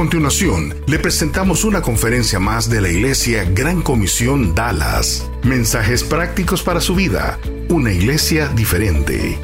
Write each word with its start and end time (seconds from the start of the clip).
A 0.00 0.02
continuación, 0.02 0.74
le 0.86 0.98
presentamos 0.98 1.62
una 1.62 1.82
conferencia 1.82 2.40
más 2.40 2.70
de 2.70 2.80
la 2.80 2.88
Iglesia 2.88 3.44
Gran 3.44 3.82
Comisión 3.82 4.54
Dallas. 4.54 5.30
Mensajes 5.42 6.04
prácticos 6.04 6.62
para 6.62 6.80
su 6.80 6.94
vida. 6.94 7.38
Una 7.68 7.92
iglesia 7.92 8.48
diferente. 8.48 9.38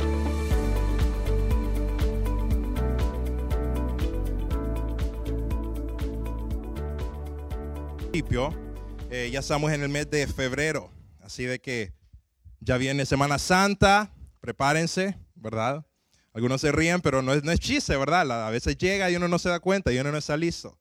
Eh, 9.11 9.29
ya 9.31 9.41
estamos 9.41 9.71
en 9.73 9.83
el 9.83 9.91
mes 9.91 10.11
de 10.11 10.27
febrero, 10.27 10.91
así 11.21 11.45
de 11.45 11.59
que 11.59 11.93
ya 12.61 12.79
viene 12.79 13.05
Semana 13.05 13.39
Santa, 13.39 14.11
prepárense, 14.41 15.19
¿verdad? 15.35 15.85
Algunos 16.37 16.61
se 16.61 16.71
ríen, 16.71 17.01
pero 17.01 17.23
no 17.23 17.33
es, 17.33 17.43
no 17.45 17.51
es 17.51 17.59
chiste, 17.59 17.97
¿verdad? 17.97 18.47
A 18.47 18.51
veces 18.51 18.77
llega 18.77 19.11
y 19.11 19.17
uno 19.17 19.27
no 19.27 19.39
se 19.39 19.49
da 19.49 19.59
cuenta 19.59 19.91
y 19.91 19.99
uno 19.99 20.13
no 20.13 20.19
está 20.19 20.37
listo. 20.37 20.79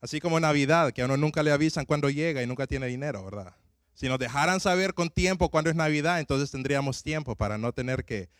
Así 0.00 0.18
como 0.18 0.40
Navidad, 0.40 0.94
que 0.94 1.02
a 1.02 1.04
uno 1.04 1.18
nunca 1.18 1.42
le 1.42 1.52
avisan 1.52 1.84
cuando 1.84 2.08
llega 2.08 2.42
y 2.42 2.46
nunca 2.46 2.66
tiene 2.66 2.86
dinero, 2.86 3.22
¿verdad? 3.22 3.54
Si 3.92 4.08
nos 4.08 4.18
dejaran 4.18 4.60
saber 4.60 4.94
con 4.94 5.10
tiempo 5.10 5.50
cuándo 5.50 5.68
es 5.68 5.76
Navidad, 5.76 6.20
entonces 6.20 6.50
tendríamos 6.50 7.02
tiempo 7.02 7.36
para 7.36 7.58
no 7.58 7.70
tener 7.74 8.06
que 8.06 8.30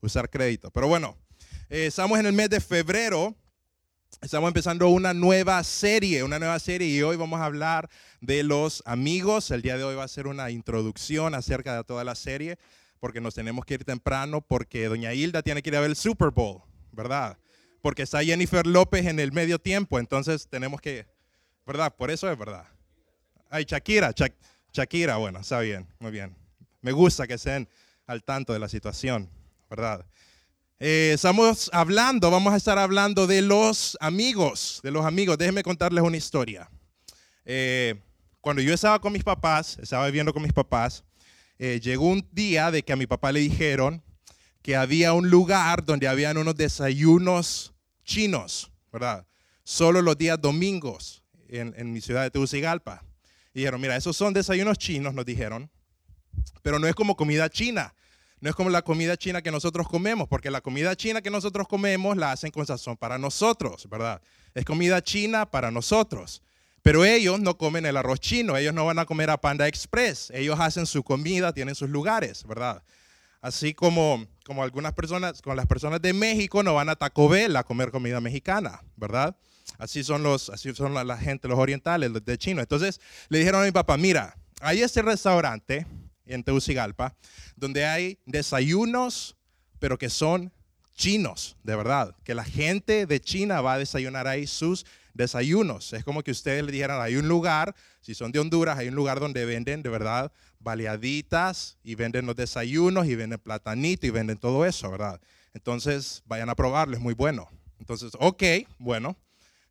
usar 0.00 0.30
crédito. 0.30 0.70
Pero 0.70 0.88
bueno, 0.88 1.14
eh, 1.68 1.84
estamos 1.84 2.18
en 2.18 2.24
el 2.24 2.32
mes 2.32 2.48
de 2.48 2.62
febrero. 2.62 3.36
Estamos 4.22 4.48
empezando 4.48 4.88
una 4.88 5.12
nueva 5.12 5.62
serie, 5.62 6.22
una 6.22 6.38
nueva 6.38 6.58
serie 6.58 6.88
y 6.88 7.02
hoy 7.02 7.16
vamos 7.16 7.38
a 7.38 7.44
hablar 7.44 7.90
de 8.22 8.44
los 8.44 8.82
amigos. 8.86 9.50
El 9.50 9.60
día 9.60 9.76
de 9.76 9.84
hoy 9.84 9.94
va 9.94 10.04
a 10.04 10.08
ser 10.08 10.26
una 10.26 10.50
introducción 10.50 11.34
acerca 11.34 11.76
de 11.76 11.84
toda 11.84 12.02
la 12.02 12.14
serie 12.14 12.56
porque 13.04 13.20
nos 13.20 13.34
tenemos 13.34 13.66
que 13.66 13.74
ir 13.74 13.84
temprano, 13.84 14.40
porque 14.40 14.86
doña 14.86 15.12
Hilda 15.12 15.42
tiene 15.42 15.60
que 15.60 15.68
ir 15.68 15.76
a 15.76 15.80
ver 15.80 15.90
el 15.90 15.94
Super 15.94 16.30
Bowl, 16.30 16.62
¿verdad? 16.90 17.36
Porque 17.82 18.00
está 18.00 18.24
Jennifer 18.24 18.66
López 18.66 19.04
en 19.04 19.20
el 19.20 19.30
medio 19.30 19.58
tiempo, 19.58 19.98
entonces 19.98 20.48
tenemos 20.48 20.80
que, 20.80 21.06
¿verdad? 21.66 21.94
Por 21.94 22.10
eso 22.10 22.32
es 22.32 22.38
verdad. 22.38 22.66
Ay, 23.50 23.66
Shakira, 23.68 24.14
Shakira, 24.72 25.16
bueno, 25.16 25.40
está 25.40 25.60
bien, 25.60 25.86
muy 25.98 26.12
bien. 26.12 26.34
Me 26.80 26.92
gusta 26.92 27.26
que 27.26 27.34
estén 27.34 27.68
al 28.06 28.24
tanto 28.24 28.54
de 28.54 28.58
la 28.58 28.70
situación, 28.70 29.28
¿verdad? 29.68 30.06
Eh, 30.78 31.10
estamos 31.12 31.68
hablando, 31.74 32.30
vamos 32.30 32.54
a 32.54 32.56
estar 32.56 32.78
hablando 32.78 33.26
de 33.26 33.42
los 33.42 33.98
amigos, 34.00 34.80
de 34.82 34.92
los 34.92 35.04
amigos. 35.04 35.36
Déjenme 35.36 35.62
contarles 35.62 36.02
una 36.02 36.16
historia. 36.16 36.70
Eh, 37.44 38.00
cuando 38.40 38.62
yo 38.62 38.72
estaba 38.72 38.98
con 38.98 39.12
mis 39.12 39.24
papás, 39.24 39.78
estaba 39.78 40.06
viviendo 40.06 40.32
con 40.32 40.42
mis 40.42 40.54
papás, 40.54 41.04
eh, 41.58 41.80
llegó 41.82 42.08
un 42.08 42.26
día 42.32 42.70
de 42.70 42.82
que 42.82 42.92
a 42.92 42.96
mi 42.96 43.06
papá 43.06 43.32
le 43.32 43.40
dijeron 43.40 44.02
que 44.62 44.76
había 44.76 45.12
un 45.12 45.30
lugar 45.30 45.84
donde 45.84 46.08
habían 46.08 46.36
unos 46.36 46.56
desayunos 46.56 47.74
chinos, 48.04 48.70
¿verdad? 48.92 49.26
Solo 49.62 50.02
los 50.02 50.16
días 50.16 50.40
domingos 50.40 51.22
en, 51.48 51.92
mi 51.92 52.00
ciudad 52.00 52.22
de 52.22 52.30
Tegucigalpa. 52.30 53.04
Y 53.52 53.60
dijeron, 53.60 53.80
mira, 53.80 53.96
esos 53.96 54.16
son 54.16 54.32
desayunos 54.32 54.78
chinos, 54.78 55.14
nos 55.14 55.24
dijeron, 55.24 55.70
pero 56.62 56.78
no 56.78 56.86
es 56.86 56.94
como 56.94 57.16
comida 57.16 57.48
china. 57.48 57.94
No 58.40 58.50
es 58.50 58.56
como 58.56 58.68
la 58.68 58.82
comida 58.82 59.16
china 59.16 59.40
que 59.40 59.50
nosotros 59.50 59.88
comemos, 59.88 60.28
porque 60.28 60.50
la 60.50 60.60
comida 60.60 60.96
china 60.96 61.22
que 61.22 61.30
nosotros 61.30 61.68
comemos 61.68 62.16
la 62.16 62.32
hacen 62.32 62.50
con 62.50 62.66
sazón 62.66 62.96
para 62.96 63.16
nosotros, 63.16 63.88
¿verdad? 63.88 64.20
Es 64.54 64.64
comida 64.64 65.02
china 65.02 65.50
para 65.50 65.70
nosotros. 65.70 66.42
Pero 66.84 67.02
ellos 67.06 67.40
no 67.40 67.56
comen 67.56 67.86
el 67.86 67.96
arroz 67.96 68.20
chino, 68.20 68.58
ellos 68.58 68.74
no 68.74 68.84
van 68.84 68.98
a 68.98 69.06
comer 69.06 69.30
a 69.30 69.40
Panda 69.40 69.66
Express, 69.66 70.30
ellos 70.34 70.60
hacen 70.60 70.84
su 70.84 71.02
comida, 71.02 71.54
tienen 71.54 71.74
sus 71.74 71.88
lugares, 71.88 72.44
¿verdad? 72.46 72.82
Así 73.40 73.72
como, 73.72 74.26
como 74.44 74.62
algunas 74.62 74.92
personas, 74.92 75.40
con 75.40 75.56
las 75.56 75.64
personas 75.64 76.02
de 76.02 76.12
México 76.12 76.62
no 76.62 76.74
van 76.74 76.90
a 76.90 76.96
Taco 76.96 77.26
Bell 77.26 77.56
a 77.56 77.64
comer 77.64 77.90
comida 77.90 78.20
mexicana, 78.20 78.84
¿verdad? 78.96 79.34
Así 79.78 80.04
son 80.04 80.22
los, 80.22 80.50
así 80.50 80.74
son 80.74 80.92
la, 80.92 81.16
gente, 81.16 81.48
los 81.48 81.58
orientales, 81.58 82.10
los 82.10 82.22
de 82.22 82.36
chino. 82.36 82.60
Entonces 82.60 83.00
le 83.30 83.38
dijeron 83.38 83.62
a 83.62 83.64
mi 83.64 83.72
papá, 83.72 83.96
mira, 83.96 84.36
hay 84.60 84.82
este 84.82 85.00
restaurante 85.00 85.86
en 86.26 86.44
Tegucigalpa 86.44 87.16
donde 87.56 87.86
hay 87.86 88.18
desayunos, 88.26 89.38
pero 89.78 89.96
que 89.96 90.10
son 90.10 90.52
chinos, 90.94 91.56
de 91.62 91.76
verdad, 91.76 92.14
que 92.24 92.34
la 92.34 92.44
gente 92.44 93.06
de 93.06 93.20
China 93.22 93.62
va 93.62 93.72
a 93.72 93.78
desayunar 93.78 94.28
ahí 94.28 94.46
sus 94.46 94.84
desayunos. 95.14 95.92
Es 95.92 96.04
como 96.04 96.22
que 96.22 96.32
ustedes 96.32 96.62
le 96.64 96.72
dijeran, 96.72 97.00
hay 97.00 97.16
un 97.16 97.28
lugar, 97.28 97.74
si 98.00 98.14
son 98.14 98.32
de 98.32 98.40
Honduras, 98.40 98.76
hay 98.76 98.88
un 98.88 98.94
lugar 98.94 99.20
donde 99.20 99.44
venden 99.44 99.82
de 99.82 99.88
verdad 99.88 100.32
baleaditas 100.58 101.78
y 101.82 101.94
venden 101.94 102.26
los 102.26 102.36
desayunos 102.36 103.06
y 103.06 103.14
venden 103.14 103.38
platanito 103.38 104.06
y 104.06 104.10
venden 104.10 104.38
todo 104.38 104.64
eso, 104.66 104.90
¿verdad? 104.90 105.20
Entonces, 105.52 106.22
vayan 106.26 106.50
a 106.50 106.54
probarlo, 106.54 106.94
es 106.94 107.00
muy 107.00 107.14
bueno. 107.14 107.48
Entonces, 107.78 108.12
ok, 108.18 108.42
bueno. 108.78 109.16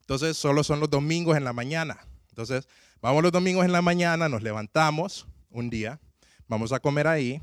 Entonces, 0.01 0.37
solo 0.37 0.63
son 0.63 0.79
los 0.79 0.89
domingos 0.89 1.35
en 1.35 1.43
la 1.43 1.53
mañana. 1.53 2.05
Entonces, 2.29 2.67
vamos 3.01 3.21
los 3.21 3.31
domingos 3.31 3.65
en 3.65 3.71
la 3.71 3.81
mañana, 3.81 4.29
nos 4.29 4.41
levantamos 4.41 5.27
un 5.49 5.69
día, 5.69 5.99
vamos 6.47 6.71
a 6.71 6.79
comer 6.79 7.07
ahí 7.07 7.41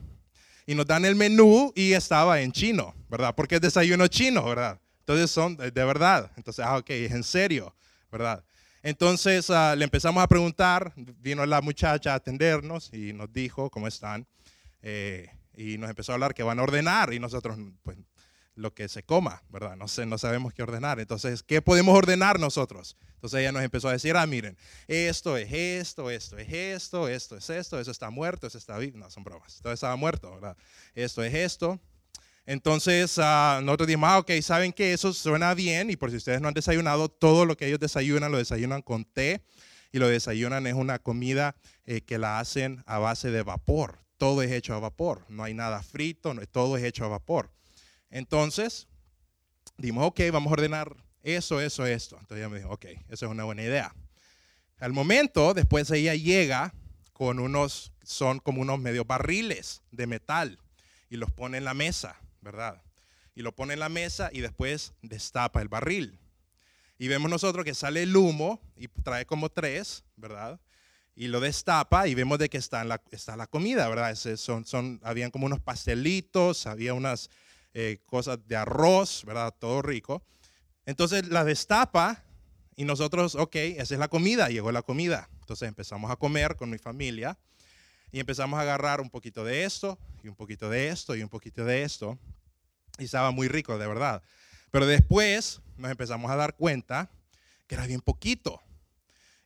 y 0.66 0.74
nos 0.74 0.86
dan 0.86 1.04
el 1.04 1.16
menú 1.16 1.72
y 1.74 1.92
estaba 1.92 2.40
en 2.40 2.52
chino, 2.52 2.94
¿verdad? 3.08 3.34
Porque 3.34 3.56
es 3.56 3.60
desayuno 3.60 4.06
chino, 4.08 4.44
¿verdad? 4.44 4.80
Entonces 5.00 5.30
son 5.30 5.56
de 5.56 5.70
verdad. 5.70 6.30
Entonces, 6.36 6.64
ah, 6.64 6.78
ok, 6.78 6.90
es 6.90 7.12
en 7.12 7.24
serio. 7.24 7.74
¿Verdad? 8.10 8.44
Entonces 8.82 9.50
ah, 9.50 9.74
le 9.76 9.84
empezamos 9.84 10.22
a 10.22 10.28
preguntar, 10.28 10.92
vino 10.96 11.44
la 11.44 11.60
muchacha 11.60 12.12
a 12.12 12.16
atendernos 12.16 12.92
y 12.92 13.12
nos 13.12 13.32
dijo 13.32 13.70
cómo 13.70 13.86
están. 13.86 14.26
Eh, 14.82 15.28
y 15.54 15.76
nos 15.78 15.90
empezó 15.90 16.12
a 16.12 16.14
hablar 16.14 16.34
que 16.34 16.42
van 16.42 16.58
a 16.58 16.62
ordenar 16.62 17.12
y 17.12 17.18
nosotros, 17.18 17.58
pues, 17.82 17.98
lo 18.54 18.74
que 18.74 18.88
se 18.88 19.02
coma, 19.02 19.42
¿verdad? 19.48 19.76
No, 19.76 19.88
sé, 19.88 20.06
no 20.06 20.18
sabemos 20.18 20.52
qué 20.54 20.62
ordenar. 20.62 21.00
Entonces, 21.00 21.42
¿qué 21.42 21.62
podemos 21.62 21.96
ordenar 21.96 22.38
nosotros? 22.38 22.96
Entonces 23.14 23.40
ella 23.40 23.52
nos 23.52 23.62
empezó 23.62 23.88
a 23.88 23.92
decir, 23.92 24.16
ah, 24.16 24.26
miren, 24.26 24.56
esto 24.86 25.36
es 25.36 25.52
esto, 25.52 26.10
esto 26.10 26.38
es 26.38 26.52
esto, 26.52 27.08
esto 27.08 27.36
es 27.36 27.50
esto, 27.50 27.80
eso 27.80 27.90
está 27.90 28.10
muerto, 28.10 28.46
eso 28.46 28.58
está 28.58 28.78
vivo. 28.78 28.98
No, 28.98 29.10
son 29.10 29.24
bromas. 29.24 29.60
Todo 29.62 29.72
estaba 29.72 29.96
muerto, 29.96 30.34
¿verdad? 30.34 30.56
Esto 30.94 31.22
es 31.22 31.34
esto, 31.34 31.80
entonces 32.46 33.18
uh, 33.18 33.62
nosotros 33.62 33.86
dijimos, 33.86 34.10
ah, 34.10 34.18
ok, 34.18 34.30
saben 34.42 34.72
que 34.72 34.92
eso 34.92 35.12
suena 35.12 35.54
bien 35.54 35.90
y 35.90 35.96
por 35.96 36.10
si 36.10 36.16
ustedes 36.16 36.40
no 36.40 36.48
han 36.48 36.54
desayunado, 36.54 37.08
todo 37.08 37.44
lo 37.44 37.56
que 37.56 37.66
ellos 37.66 37.80
desayunan 37.80 38.32
lo 38.32 38.38
desayunan 38.38 38.82
con 38.82 39.04
té 39.04 39.42
y 39.92 39.98
lo 39.98 40.08
desayunan 40.08 40.66
es 40.66 40.74
una 40.74 40.98
comida 40.98 41.56
eh, 41.84 42.00
que 42.00 42.18
la 42.18 42.38
hacen 42.38 42.82
a 42.86 42.98
base 42.98 43.30
de 43.30 43.42
vapor. 43.42 43.98
Todo 44.16 44.42
es 44.42 44.52
hecho 44.52 44.74
a 44.74 44.80
vapor, 44.80 45.24
no 45.28 45.44
hay 45.44 45.54
nada 45.54 45.82
frito, 45.82 46.34
todo 46.52 46.76
es 46.76 46.84
hecho 46.84 47.04
a 47.04 47.08
vapor. 47.08 47.50
Entonces 48.10 48.86
dijimos, 49.78 50.06
ok, 50.06 50.20
vamos 50.30 50.50
a 50.50 50.54
ordenar 50.54 50.94
eso, 51.22 51.60
eso, 51.60 51.86
esto. 51.86 52.16
Entonces 52.20 52.38
ella 52.38 52.48
me 52.48 52.58
dijo, 52.58 52.70
ok, 52.70 52.86
eso 53.08 53.26
es 53.26 53.32
una 53.32 53.44
buena 53.44 53.62
idea. 53.62 53.94
Al 54.78 54.92
momento, 54.92 55.54
después 55.54 55.90
ella 55.90 56.14
llega 56.14 56.74
con 57.12 57.38
unos, 57.38 57.92
son 58.02 58.38
como 58.40 58.62
unos 58.62 58.78
medio 58.78 59.04
barriles 59.04 59.82
de 59.90 60.06
metal 60.06 60.58
y 61.10 61.16
los 61.16 61.30
pone 61.30 61.58
en 61.58 61.64
la 61.64 61.74
mesa. 61.74 62.16
¿Verdad? 62.40 62.82
Y 63.34 63.42
lo 63.42 63.54
pone 63.54 63.74
en 63.74 63.80
la 63.80 63.88
mesa 63.88 64.30
y 64.32 64.40
después 64.40 64.92
destapa 65.02 65.62
el 65.62 65.68
barril. 65.68 66.18
Y 66.98 67.08
vemos 67.08 67.30
nosotros 67.30 67.64
que 67.64 67.74
sale 67.74 68.02
el 68.02 68.14
humo 68.14 68.60
y 68.76 68.88
trae 68.88 69.24
como 69.24 69.48
tres, 69.48 70.04
¿verdad? 70.16 70.60
Y 71.14 71.28
lo 71.28 71.40
destapa 71.40 72.06
y 72.08 72.14
vemos 72.14 72.38
de 72.38 72.48
que 72.48 72.58
está, 72.58 72.84
la, 72.84 73.00
está 73.10 73.36
la 73.36 73.46
comida, 73.46 73.88
¿verdad? 73.88 74.14
son, 74.14 74.66
son, 74.66 75.00
habían 75.02 75.30
como 75.30 75.46
unos 75.46 75.60
pastelitos, 75.60 76.66
había 76.66 76.94
unas 76.94 77.30
eh, 77.72 77.98
cosas 78.06 78.38
de 78.46 78.56
arroz, 78.56 79.24
¿verdad? 79.24 79.54
Todo 79.58 79.80
rico. 79.82 80.22
Entonces 80.86 81.28
la 81.28 81.44
destapa 81.44 82.22
y 82.76 82.84
nosotros, 82.84 83.34
ok, 83.34 83.56
esa 83.56 83.94
es 83.94 84.00
la 84.00 84.08
comida, 84.08 84.48
llegó 84.48 84.72
la 84.72 84.82
comida. 84.82 85.28
Entonces 85.40 85.68
empezamos 85.68 86.10
a 86.10 86.16
comer 86.16 86.56
con 86.56 86.70
mi 86.70 86.78
familia 86.78 87.38
y 88.12 88.20
empezamos 88.20 88.58
a 88.58 88.62
agarrar 88.62 89.00
un 89.00 89.10
poquito 89.10 89.44
de 89.44 89.64
esto 89.64 89.98
y 90.22 90.28
un 90.28 90.34
poquito 90.34 90.68
de 90.68 90.88
esto 90.88 91.14
y 91.14 91.22
un 91.22 91.28
poquito 91.28 91.64
de 91.64 91.82
esto. 91.82 92.18
Y 92.98 93.04
estaba 93.04 93.30
muy 93.30 93.48
rico, 93.48 93.78
de 93.78 93.86
verdad. 93.86 94.22
Pero 94.70 94.86
después 94.86 95.60
nos 95.76 95.90
empezamos 95.90 96.30
a 96.30 96.36
dar 96.36 96.56
cuenta 96.56 97.10
que 97.66 97.74
era 97.74 97.86
bien 97.86 98.00
poquito. 98.00 98.60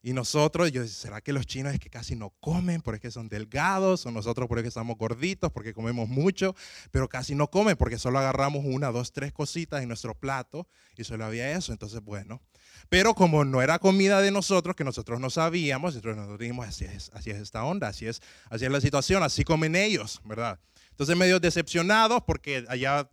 Y 0.03 0.13
nosotros, 0.13 0.71
yo 0.71 0.87
¿será 0.87 1.23
que 1.23 1.33
los 1.33 1.47
chinos 1.47 1.73
es 1.73 1.81
que 1.81 1.89
casi 1.89 2.15
no 2.15 2.29
comen 2.41 2.83
porque 2.83 3.11
son 3.11 3.29
delgados? 3.31 4.05
O 4.05 4.11
nosotros 4.11 4.49
porque 4.49 4.69
estamos 4.69 4.99
gorditos, 4.99 5.51
porque 5.51 5.73
comemos 5.73 6.11
mucho, 6.11 6.55
pero 6.91 7.09
casi 7.09 7.35
no 7.35 7.49
comen 7.51 7.77
porque 7.77 7.97
solo 7.97 8.19
agarramos 8.19 8.67
una, 8.67 8.91
dos, 8.91 9.13
tres 9.13 9.33
cositas 9.33 9.83
en 9.83 9.89
nuestro 9.89 10.15
plato 10.15 10.67
y 10.99 11.05
solo 11.05 11.25
había 11.25 11.53
eso. 11.53 11.73
Entonces, 11.73 12.03
bueno, 12.03 12.43
pero 12.89 13.15
como 13.15 13.45
no 13.45 13.63
era 13.63 13.79
comida 13.79 14.21
de 14.21 14.31
nosotros, 14.31 14.77
que 14.77 14.85
nosotros 14.85 15.21
no 15.21 15.31
sabíamos, 15.31 15.95
entonces 15.97 16.17
nosotros 16.17 16.39
dijimos, 16.39 16.69
así 16.69 16.85
es, 16.85 17.11
así 17.15 17.31
es 17.31 17.39
esta 17.39 17.65
onda, 17.65 17.89
así 17.89 18.07
es, 18.07 18.23
así 18.51 18.65
es 18.65 18.71
la 18.71 18.81
situación, 18.81 19.23
así 19.23 19.45
comen 19.45 19.77
ellos, 19.77 20.21
¿verdad? 20.25 20.59
Entonces 20.91 21.17
medio 21.17 21.41
decepcionados 21.41 22.23
porque 22.25 22.65
allá 22.69 23.09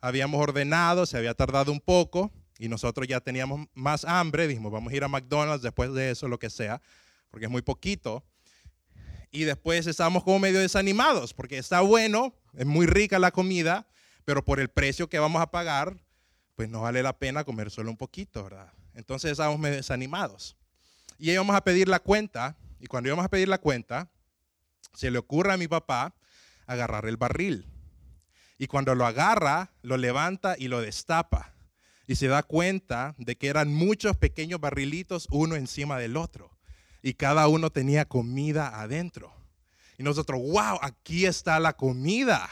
habíamos 0.00 0.40
ordenado, 0.40 1.06
se 1.06 1.16
había 1.16 1.32
tardado 1.32 1.72
un 1.72 1.80
poco 1.80 2.32
y 2.58 2.68
nosotros 2.68 3.06
ya 3.08 3.20
teníamos 3.20 3.68
más 3.74 4.04
hambre, 4.04 4.46
dijimos, 4.46 4.72
vamos 4.72 4.92
a 4.92 4.96
ir 4.96 5.04
a 5.04 5.08
McDonald's 5.08 5.62
después 5.62 5.92
de 5.94 6.10
eso, 6.10 6.28
lo 6.28 6.38
que 6.38 6.50
sea, 6.50 6.82
porque 7.30 7.46
es 7.46 7.50
muy 7.50 7.62
poquito. 7.62 8.24
Y 9.30 9.44
después 9.44 9.86
estábamos 9.86 10.22
como 10.22 10.38
medio 10.38 10.60
desanimados, 10.60 11.34
porque 11.34 11.58
está 11.58 11.80
bueno, 11.80 12.34
es 12.52 12.66
muy 12.66 12.86
rica 12.86 13.18
la 13.18 13.30
comida, 13.30 13.88
pero 14.24 14.44
por 14.44 14.60
el 14.60 14.68
precio 14.68 15.08
que 15.08 15.18
vamos 15.18 15.40
a 15.40 15.50
pagar, 15.50 15.96
pues 16.54 16.68
no 16.68 16.82
vale 16.82 17.02
la 17.02 17.16
pena 17.16 17.42
comer 17.44 17.70
solo 17.70 17.90
un 17.90 17.96
poquito, 17.96 18.44
¿verdad? 18.44 18.72
Entonces 18.94 19.32
estábamos 19.32 19.60
desanimados. 19.62 20.56
Y 21.18 21.30
íbamos 21.30 21.54
a 21.54 21.62
pedir 21.62 21.88
la 21.88 22.00
cuenta, 22.00 22.56
y 22.80 22.86
cuando 22.86 23.08
íbamos 23.08 23.24
a 23.24 23.28
pedir 23.28 23.48
la 23.48 23.58
cuenta, 23.58 24.10
se 24.94 25.10
le 25.10 25.18
ocurre 25.18 25.52
a 25.52 25.56
mi 25.56 25.68
papá 25.68 26.14
agarrar 26.66 27.06
el 27.06 27.16
barril. 27.16 27.66
Y 28.58 28.66
cuando 28.66 28.94
lo 28.94 29.06
agarra, 29.06 29.72
lo 29.82 29.96
levanta 29.96 30.54
y 30.58 30.68
lo 30.68 30.80
destapa. 30.80 31.54
Y 32.06 32.16
se 32.16 32.28
da 32.28 32.42
cuenta 32.42 33.14
de 33.18 33.36
que 33.36 33.48
eran 33.48 33.72
muchos 33.72 34.16
pequeños 34.16 34.60
barrilitos 34.60 35.26
uno 35.30 35.56
encima 35.56 35.98
del 35.98 36.16
otro. 36.16 36.56
Y 37.02 37.14
cada 37.14 37.48
uno 37.48 37.70
tenía 37.70 38.04
comida 38.04 38.80
adentro. 38.80 39.34
Y 39.98 40.02
nosotros, 40.02 40.40
wow, 40.40 40.78
aquí 40.82 41.26
está 41.26 41.58
la 41.60 41.74
comida. 41.74 42.48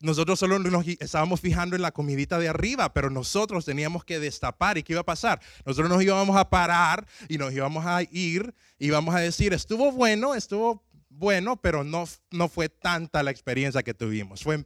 Nosotros 0.00 0.38
solo 0.38 0.58
nos 0.58 0.86
estábamos 0.86 1.40
fijando 1.40 1.76
en 1.76 1.82
la 1.82 1.92
comidita 1.92 2.38
de 2.38 2.48
arriba, 2.48 2.92
pero 2.92 3.10
nosotros 3.10 3.64
teníamos 3.64 4.04
que 4.04 4.18
destapar. 4.18 4.78
¿Y 4.78 4.82
qué 4.82 4.92
iba 4.92 5.00
a 5.00 5.04
pasar? 5.04 5.40
Nosotros 5.64 5.88
nos 5.88 6.02
íbamos 6.02 6.36
a 6.36 6.48
parar 6.48 7.06
y 7.28 7.38
nos 7.38 7.52
íbamos 7.52 7.86
a 7.86 8.02
ir 8.02 8.54
y 8.78 8.88
íbamos 8.88 9.14
a 9.14 9.20
decir, 9.20 9.52
estuvo 9.52 9.92
bueno, 9.92 10.34
estuvo 10.34 10.84
bueno, 11.08 11.56
pero 11.56 11.82
no, 11.82 12.04
no 12.30 12.48
fue 12.48 12.68
tanta 12.68 13.22
la 13.22 13.30
experiencia 13.30 13.82
que 13.82 13.94
tuvimos. 13.94 14.42
Fue 14.42 14.64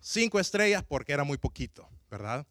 cinco 0.00 0.38
estrellas 0.38 0.84
porque 0.86 1.12
era 1.12 1.24
muy 1.24 1.38
poquito, 1.38 1.88
¿verdad? 2.10 2.46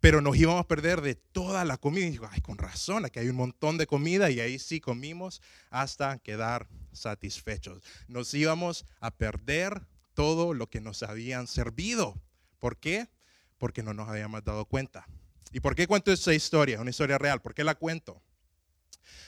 Pero 0.00 0.20
nos 0.20 0.36
íbamos 0.36 0.60
a 0.60 0.66
perder 0.66 1.00
de 1.00 1.14
toda 1.14 1.64
la 1.64 1.76
comida. 1.76 2.06
Y 2.06 2.10
digo, 2.10 2.28
ay, 2.30 2.40
con 2.40 2.58
razón, 2.58 3.04
aquí 3.04 3.20
hay 3.20 3.28
un 3.28 3.36
montón 3.36 3.78
de 3.78 3.86
comida 3.86 4.30
y 4.30 4.40
ahí 4.40 4.58
sí 4.58 4.80
comimos 4.80 5.40
hasta 5.70 6.18
quedar 6.18 6.66
satisfechos. 6.92 7.82
Nos 8.08 8.34
íbamos 8.34 8.84
a 8.98 9.12
perder 9.12 9.86
todo 10.14 10.54
lo 10.54 10.68
que 10.68 10.80
nos 10.80 11.02
habían 11.02 11.46
servido. 11.46 12.20
¿Por 12.58 12.76
qué? 12.78 13.08
Porque 13.58 13.82
no 13.82 13.94
nos 13.94 14.08
habíamos 14.08 14.44
dado 14.44 14.64
cuenta. 14.64 15.06
¿Y 15.52 15.60
por 15.60 15.74
qué 15.74 15.86
cuento 15.86 16.12
esta 16.12 16.32
historia? 16.32 16.80
Una 16.80 16.90
historia 16.90 17.18
real. 17.18 17.40
¿Por 17.40 17.54
qué 17.54 17.64
la 17.64 17.74
cuento? 17.74 18.22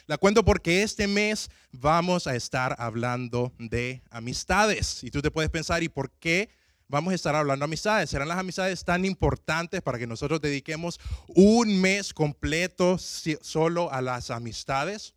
La 0.07 0.19
cuento 0.19 0.45
porque 0.45 0.83
este 0.83 1.07
mes 1.07 1.51
vamos 1.73 2.27
a 2.27 2.35
estar 2.35 2.77
hablando 2.79 3.53
de 3.59 4.03
amistades. 4.11 5.03
Y 5.03 5.11
tú 5.11 5.23
te 5.23 5.31
puedes 5.31 5.51
pensar, 5.51 5.83
¿y 5.83 5.89
por 5.89 6.11
qué 6.13 6.51
vamos 6.89 7.13
a 7.13 7.15
estar 7.15 7.35
hablando 7.35 7.63
de 7.63 7.71
amistades? 7.71 8.11
¿Serán 8.11 8.29
las 8.29 8.39
amistades 8.39 8.85
tan 8.85 9.05
importantes 9.05 9.83
para 9.83 9.99
que 9.99 10.07
nosotros 10.07 10.41
dediquemos 10.41 11.01
un 11.29 11.81
mes 11.81 12.13
completo 12.13 12.99
solo 12.99 13.91
a 13.93 14.01
las 14.03 14.31
amistades? 14.31 15.15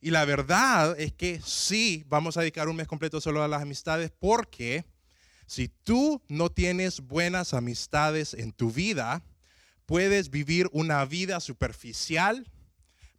Y 0.00 0.10
la 0.10 0.24
verdad 0.24 0.98
es 0.98 1.12
que 1.12 1.40
sí, 1.42 2.04
vamos 2.08 2.36
a 2.36 2.40
dedicar 2.40 2.68
un 2.68 2.76
mes 2.76 2.86
completo 2.86 3.20
solo 3.20 3.42
a 3.42 3.48
las 3.48 3.62
amistades 3.62 4.10
porque 4.18 4.84
si 5.46 5.68
tú 5.68 6.22
no 6.28 6.50
tienes 6.50 7.00
buenas 7.00 7.54
amistades 7.54 8.34
en 8.34 8.52
tu 8.52 8.70
vida, 8.70 9.22
puedes 9.86 10.30
vivir 10.30 10.68
una 10.72 11.04
vida 11.04 11.40
superficial, 11.40 12.50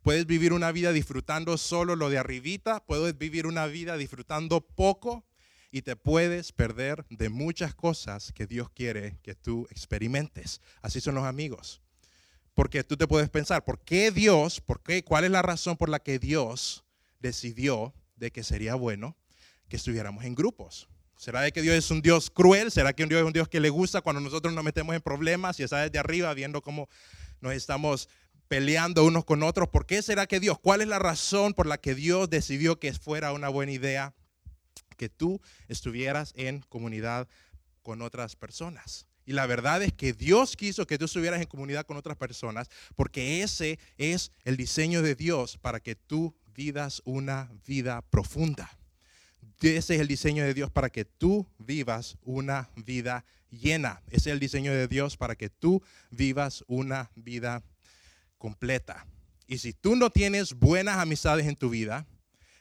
puedes 0.02 0.26
vivir 0.26 0.54
una 0.54 0.72
vida 0.72 0.92
disfrutando 0.92 1.58
solo 1.58 1.96
lo 1.96 2.10
de 2.10 2.18
arribita, 2.18 2.84
puedes 2.86 3.18
vivir 3.18 3.48
una 3.48 3.68
vida 3.68 3.98
disfrutando 3.98 4.62
poco 4.62 5.26
y 5.72 5.82
te 5.82 5.96
puedes 5.96 6.52
perder 6.52 7.06
de 7.10 7.30
muchas 7.30 7.76
cosas 7.76 8.32
que 8.32 8.48
Dios 8.48 8.70
quiere 8.70 9.20
que 9.22 9.36
tú 9.36 9.68
experimentes. 9.70 10.62
Así 10.82 11.02
son 11.02 11.16
los 11.16 11.26
amigos. 11.26 11.82
Porque 12.54 12.84
tú 12.84 12.96
te 12.96 13.08
puedes 13.08 13.30
pensar, 13.30 13.66
¿por 13.66 13.80
qué 13.84 14.12
Dios, 14.12 14.62
por 14.62 14.82
qué, 14.82 15.04
cuál 15.04 15.26
es 15.26 15.32
la 15.32 15.42
razón 15.42 15.76
por 15.76 15.90
la 15.90 16.00
que 16.00 16.20
Dios 16.20 16.86
decidió 17.20 17.94
de 18.16 18.32
que 18.32 18.44
sería 18.44 18.76
bueno 18.76 19.18
que 19.68 19.76
estuviéramos 19.76 20.24
en 20.24 20.36
grupos? 20.36 20.88
¿Será 21.18 21.42
de 21.42 21.52
que 21.52 21.62
Dios 21.62 21.76
es 21.76 21.90
un 21.92 22.02
Dios 22.02 22.30
cruel? 22.30 22.72
¿Será 22.72 22.94
que 22.94 23.06
Dios 23.06 23.22
es 23.22 23.26
un 23.26 23.34
Dios 23.34 23.48
que 23.48 23.60
le 23.60 23.70
gusta 23.70 24.02
cuando 24.02 24.22
nosotros 24.22 24.54
nos 24.54 24.64
metemos 24.64 24.96
en 24.96 25.02
problemas 25.02 25.60
y 25.60 25.64
está 25.64 25.82
desde 25.82 25.98
arriba 25.98 26.34
viendo 26.34 26.62
cómo 26.62 26.90
nos 27.40 27.54
estamos 27.54 28.10
peleando 28.48 29.06
unos 29.06 29.24
con 29.24 29.42
otros? 29.42 29.70
¿Por 29.70 29.86
qué 29.86 30.02
será 30.02 30.28
que 30.28 30.40
Dios? 30.40 30.60
¿Cuál 30.60 30.82
es 30.82 30.88
la 30.88 31.00
razón 31.00 31.54
por 31.54 31.68
la 31.68 31.78
que 31.78 31.96
Dios 31.96 32.30
decidió 32.30 32.80
que 32.80 32.94
fuera 32.94 33.32
una 33.32 33.50
buena 33.50 33.72
idea 33.72 34.14
que 34.98 35.10
tú 35.10 35.42
estuvieras 35.68 36.34
en 36.36 36.62
comunidad 36.62 37.28
con 37.82 38.02
otras 38.02 38.36
personas? 38.36 39.08
Y 39.26 39.34
la 39.34 39.48
verdad 39.48 39.82
es 39.82 39.94
que 39.94 40.14
Dios 40.14 40.56
quiso 40.56 40.86
que 40.86 40.98
tú 40.98 41.06
estuvieras 41.06 41.42
en 41.42 41.48
comunidad 41.48 41.86
con 41.86 41.98
otras 41.98 42.18
personas 42.18 42.70
porque 42.96 43.42
ese 43.42 43.80
es 43.98 44.32
el 44.44 44.58
diseño 44.58 45.02
de 45.02 45.16
Dios 45.16 45.58
para 45.58 45.80
que 45.80 45.96
tú 45.96 46.36
vivas 46.54 47.02
una 47.06 47.50
vida 47.66 48.02
profunda. 48.02 48.70
Ese 49.62 49.96
es 49.96 50.02
el 50.02 50.08
diseño 50.08 50.44
de 50.44 50.54
Dios 50.54 50.72
para 50.72 50.90
que 50.90 51.06
tú 51.06 51.48
vivas 51.58 52.18
una 52.24 52.70
vida 52.76 53.26
llena. 53.50 54.02
Ese 54.08 54.30
es 54.30 54.34
el 54.34 54.40
diseño 54.40 54.74
de 54.74 54.88
Dios 54.88 55.18
para 55.18 55.36
que 55.36 55.50
tú 55.50 55.82
vivas 56.12 56.64
una 56.68 57.12
vida 57.16 57.64
completa. 58.38 59.08
Y 59.48 59.60
si 59.60 59.74
tú 59.74 59.96
no 59.96 60.10
tienes 60.10 60.54
buenas 60.54 60.98
amistades 60.98 61.48
en 61.48 61.56
tu 61.56 61.70
vida, 61.70 62.06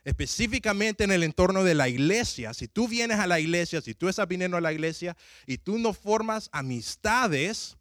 específicamente 0.05 1.05
en 1.05 1.13
el 1.13 1.23
entorno 1.23 1.65
de 1.65 1.75
la 1.75 1.89
iglesia, 1.89 2.55
si 2.55 2.69
tú 2.69 2.89
vienes 2.89 3.19
a 3.19 3.27
la 3.27 3.41
iglesia, 3.41 3.81
si 3.81 3.95
tú 3.95 4.09
estás 4.09 4.29
viniendo 4.29 4.57
a 4.57 4.61
la 4.61 4.73
iglesia 4.73 5.17
y 5.47 5.59
tú 5.59 5.79
no 5.79 5.95
formas 5.95 6.49
amistades, 6.53 7.77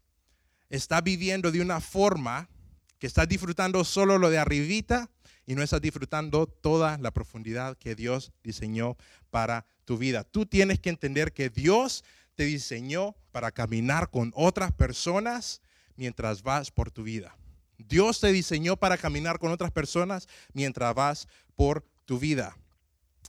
estás 0.69 1.03
viviendo 1.03 1.51
de 1.51 1.61
una 1.61 1.81
forma 1.81 2.49
que 2.97 3.07
estás 3.07 3.27
disfrutando 3.27 3.83
solo 3.83 4.17
lo 4.17 4.29
de 4.29 4.37
arribita 4.37 5.09
y 5.45 5.55
no 5.55 5.61
estás 5.61 5.81
disfrutando 5.81 6.47
toda 6.47 6.97
la 6.97 7.11
profundidad 7.11 7.77
que 7.77 7.95
Dios 7.95 8.31
diseñó 8.43 8.97
para 9.29 9.65
tu 9.85 9.97
vida. 9.97 10.23
Tú 10.23 10.45
tienes 10.45 10.79
que 10.79 10.89
entender 10.89 11.33
que 11.33 11.49
Dios 11.49 12.03
te 12.35 12.45
diseñó 12.45 13.15
para 13.31 13.51
caminar 13.51 14.09
con 14.09 14.31
otras 14.35 14.71
personas 14.71 15.61
mientras 15.95 16.43
vas 16.43 16.71
por 16.71 16.91
tu 16.91 17.03
vida. 17.03 17.35
Dios 17.77 18.19
te 18.19 18.31
diseñó 18.31 18.77
para 18.77 18.97
caminar 18.97 19.39
con 19.39 19.51
otras 19.51 19.71
personas 19.71 20.27
mientras 20.53 20.93
vas 20.95 21.27
por 21.55 21.83
tu 22.05 22.19
vida. 22.19 22.57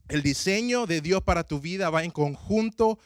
El 0.09 0.23
diseño 0.23 0.87
de 0.87 1.01
Dios 1.01 1.23
para 1.23 1.45
tu 1.45 1.61
vida 1.61 1.91
va 1.91 2.05
en 2.05 2.11
conjunto 2.11 2.99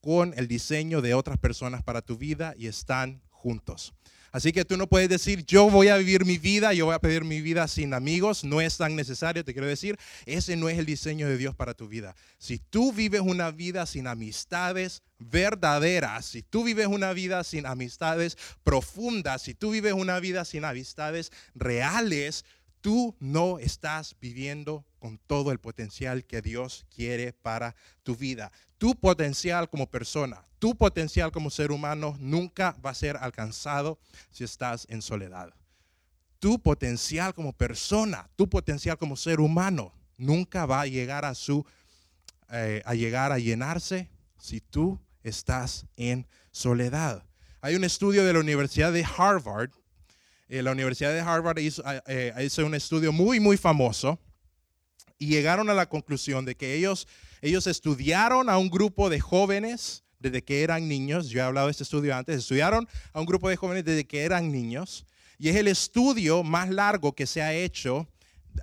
con 0.00 0.34
el 0.36 0.48
diseño 0.48 1.00
de 1.00 1.14
otras 1.14 1.38
personas 1.38 1.82
para 1.82 2.02
tu 2.02 2.18
vida 2.18 2.54
y 2.56 2.66
están 2.66 3.22
juntos. 3.30 3.94
Así 4.32 4.50
que 4.50 4.64
tú 4.64 4.78
no 4.78 4.86
puedes 4.86 5.10
decir, 5.10 5.44
yo 5.44 5.68
voy 5.68 5.88
a 5.88 5.98
vivir 5.98 6.24
mi 6.24 6.38
vida, 6.38 6.72
yo 6.72 6.86
voy 6.86 6.94
a 6.94 6.98
pedir 6.98 7.22
mi 7.22 7.42
vida 7.42 7.68
sin 7.68 7.92
amigos. 7.92 8.44
No 8.44 8.62
es 8.62 8.78
tan 8.78 8.96
necesario, 8.96 9.44
te 9.44 9.52
quiero 9.52 9.68
decir, 9.68 9.98
ese 10.24 10.56
no 10.56 10.70
es 10.70 10.78
el 10.78 10.86
diseño 10.86 11.28
de 11.28 11.36
Dios 11.36 11.54
para 11.54 11.74
tu 11.74 11.86
vida. 11.86 12.16
Si 12.38 12.58
tú 12.58 12.94
vives 12.94 13.20
una 13.20 13.50
vida 13.50 13.84
sin 13.84 14.06
amistades 14.06 15.02
verdaderas, 15.18 16.24
si 16.24 16.42
tú 16.42 16.64
vives 16.64 16.86
una 16.86 17.12
vida 17.12 17.44
sin 17.44 17.66
amistades 17.66 18.38
profundas, 18.64 19.42
si 19.42 19.54
tú 19.54 19.70
vives 19.70 19.92
una 19.92 20.18
vida 20.18 20.46
sin 20.46 20.64
amistades 20.64 21.30
reales, 21.54 22.46
tú 22.80 23.14
no 23.20 23.58
estás 23.58 24.16
viviendo 24.18 24.86
con 25.02 25.18
todo 25.18 25.50
el 25.50 25.58
potencial 25.58 26.24
que 26.24 26.40
Dios 26.42 26.86
quiere 26.94 27.32
para 27.32 27.74
tu 28.04 28.14
vida. 28.14 28.52
Tu 28.78 28.94
potencial 28.94 29.68
como 29.68 29.90
persona, 29.90 30.44
tu 30.60 30.76
potencial 30.76 31.32
como 31.32 31.50
ser 31.50 31.72
humano 31.72 32.16
nunca 32.20 32.76
va 32.86 32.90
a 32.90 32.94
ser 32.94 33.16
alcanzado 33.16 33.98
si 34.30 34.44
estás 34.44 34.86
en 34.88 35.02
soledad. 35.02 35.52
Tu 36.38 36.56
potencial 36.62 37.34
como 37.34 37.52
persona, 37.52 38.30
tu 38.36 38.48
potencial 38.48 38.96
como 38.96 39.16
ser 39.16 39.40
humano 39.40 39.92
nunca 40.16 40.66
va 40.66 40.82
a 40.82 40.86
llegar 40.86 41.24
a 41.24 41.34
su 41.34 41.66
eh, 42.52 42.80
a 42.84 42.94
llegar 42.94 43.32
a 43.32 43.40
llenarse 43.40 44.08
si 44.38 44.60
tú 44.60 45.00
estás 45.24 45.84
en 45.96 46.28
soledad. 46.52 47.24
Hay 47.60 47.74
un 47.74 47.82
estudio 47.82 48.24
de 48.24 48.34
la 48.34 48.38
Universidad 48.38 48.92
de 48.92 49.04
Harvard 49.04 49.70
eh, 50.48 50.62
la 50.62 50.70
Universidad 50.70 51.12
de 51.12 51.20
Harvard 51.20 51.58
hizo, 51.58 51.82
eh, 52.06 52.34
hizo, 52.44 52.64
un 52.66 52.74
estudio 52.76 53.10
muy, 53.10 53.40
muy 53.40 53.56
famoso 53.56 54.20
y 55.22 55.26
llegaron 55.26 55.70
a 55.70 55.74
la 55.74 55.88
conclusión 55.88 56.44
de 56.44 56.56
que 56.56 56.74
ellos, 56.74 57.06
ellos 57.42 57.68
estudiaron 57.68 58.50
a 58.50 58.58
un 58.58 58.68
grupo 58.68 59.08
de 59.08 59.20
jóvenes 59.20 60.02
desde 60.18 60.42
que 60.42 60.64
eran 60.64 60.88
niños. 60.88 61.28
Yo 61.28 61.38
he 61.38 61.42
hablado 61.42 61.68
de 61.68 61.70
este 61.70 61.84
estudio 61.84 62.16
antes. 62.16 62.36
Estudiaron 62.36 62.88
a 63.12 63.20
un 63.20 63.26
grupo 63.26 63.48
de 63.48 63.54
jóvenes 63.54 63.84
desde 63.84 64.04
que 64.04 64.24
eran 64.24 64.50
niños. 64.50 65.06
Y 65.38 65.48
es 65.48 65.54
el 65.54 65.68
estudio 65.68 66.42
más 66.42 66.70
largo 66.70 67.12
que 67.12 67.28
se 67.28 67.40
ha 67.40 67.54
hecho 67.54 68.08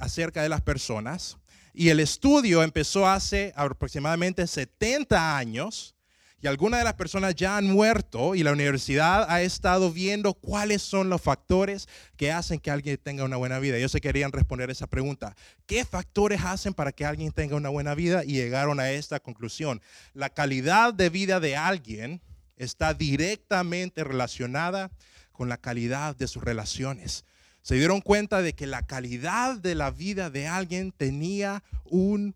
acerca 0.02 0.44
de 0.44 0.50
las 0.50 0.62
personas. 0.62 1.38
Y 1.74 1.88
el 1.88 2.02
estudio 2.02 2.62
empezó 2.62 3.08
hace 3.08 3.54
aproximadamente 3.56 4.46
70 4.46 5.38
años 5.38 5.96
Y 6.42 6.48
algunas 6.48 6.80
de 6.80 6.86
las 6.86 6.94
personas 6.94 7.36
ya 7.36 7.58
han 7.58 7.68
muerto 7.68 8.34
y 8.34 8.44
la 8.44 8.54
universidad 8.54 9.30
ha 9.30 9.42
estado 9.42 9.92
viendo 9.92 10.34
cuáles 10.34 10.82
son 10.82 11.10
los 11.10 11.22
factores 11.22 11.90
que 12.16 12.32
hacen 12.32 12.60
que 12.60 12.72
alguien 12.72 12.98
tenga 12.98 13.26
una 13.26 13.36
buena 13.36 13.60
vida. 13.60 13.76
Ellos 13.76 13.92
se 13.92 14.00
querían 14.00 14.32
responder 14.32 14.70
esa 14.70 14.88
pregunta. 14.88 15.36
¿Qué 15.66 15.84
factores 15.84 16.42
hacen 16.46 16.74
para 16.74 16.94
que 16.94 17.06
alguien 17.06 17.34
tenga 17.34 17.58
una 17.58 17.68
buena 17.68 17.94
vida? 17.94 18.24
Y 18.24 18.34
llegaron 18.34 18.80
a 18.80 18.90
esta 18.92 19.20
conclusión. 19.20 19.82
La 20.14 20.30
calidad 20.30 20.94
de 20.94 21.10
vida 21.10 21.42
de 21.42 21.58
alguien 21.58 22.22
está 22.56 22.94
directamente 22.94 24.06
relacionada 24.06 24.92
con 25.34 25.50
la 25.50 25.58
calidad 25.58 26.16
de 26.16 26.28
sus 26.28 26.44
relaciones. 26.44 27.26
Se 27.62 27.76
dieron 27.76 28.00
cuenta 28.00 28.42
de 28.42 28.54
que 28.54 28.66
la 28.66 28.84
calidad 28.84 29.58
de 29.58 29.76
la 29.76 29.92
vida 29.92 30.30
de 30.30 30.48
alguien 30.48 30.94
tenía 30.94 31.64
un 31.84 32.34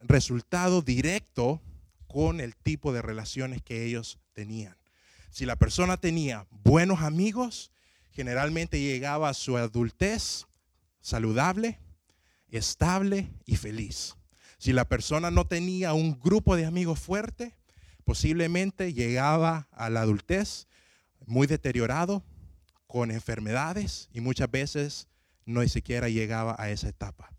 resultado 0.00 0.80
directo 0.80 1.60
con 2.12 2.40
el 2.40 2.54
tipo 2.54 2.92
de 2.92 3.00
relaciones 3.00 3.62
que 3.62 3.84
ellos 3.84 4.18
tenían. 4.34 4.76
Si 5.30 5.46
la 5.46 5.56
persona 5.56 5.96
tenía 5.96 6.46
buenos 6.50 7.00
amigos, 7.00 7.72
generalmente 8.10 8.80
llegaba 8.80 9.30
a 9.30 9.34
su 9.34 9.56
adultez 9.56 10.46
saludable, 11.00 11.80
estable 12.50 13.32
y 13.46 13.56
feliz. 13.56 14.16
Si 14.58 14.74
la 14.74 14.84
persona 14.84 15.30
no 15.30 15.46
tenía 15.46 15.94
un 15.94 16.20
grupo 16.20 16.54
de 16.54 16.66
amigos 16.66 17.00
fuerte, 17.00 17.56
posiblemente 18.04 18.92
llegaba 18.92 19.68
a 19.72 19.88
la 19.88 20.02
adultez 20.02 20.68
muy 21.26 21.46
deteriorado, 21.46 22.22
con 22.86 23.10
enfermedades 23.10 24.10
y 24.12 24.20
muchas 24.20 24.50
veces 24.50 25.08
no 25.46 25.66
siquiera 25.66 26.10
llegaba 26.10 26.54
a 26.58 26.68
esa 26.68 26.90
etapa 26.90 27.32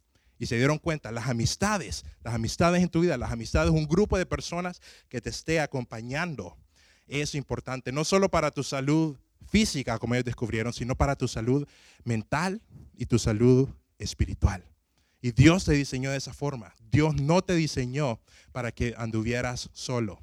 y 0.43 0.45
se 0.45 0.57
dieron 0.57 0.77
cuenta, 0.77 1.12
las 1.12 1.27
amistades, 1.27 2.05
las 2.23 2.35
amistades 2.35 2.83
en 2.83 2.89
tu 2.89 3.01
vida, 3.01 3.17
las 3.17 3.31
amistades, 3.31 3.71
un 3.71 3.88
grupo 3.88 4.17
de 4.17 4.25
personas 4.25 4.81
que 5.09 5.21
te 5.21 5.29
esté 5.29 5.59
acompañando, 5.59 6.57
es 7.07 7.35
importante, 7.35 7.91
no 7.91 8.03
solo 8.03 8.29
para 8.29 8.51
tu 8.51 8.63
salud 8.63 9.17
física, 9.47 10.00
como 10.00 10.15
ellos 10.15 10.25
descubrieron, 10.25 10.73
sino 10.73 10.95
para 10.95 11.15
tu 11.15 11.27
salud 11.27 11.67
mental 12.03 12.62
y 12.95 13.05
tu 13.05 13.19
salud 13.19 13.69
espiritual. 13.97 14.63
Y 15.21 15.31
Dios 15.31 15.63
te 15.65 15.73
diseñó 15.73 16.12
de 16.12 16.17
esa 16.17 16.33
forma. 16.33 16.75
Dios 16.91 17.15
no 17.15 17.41
te 17.41 17.55
diseñó 17.55 18.19
para 18.51 18.71
que 18.71 18.93
anduvieras 18.97 19.69
solo. 19.71 20.21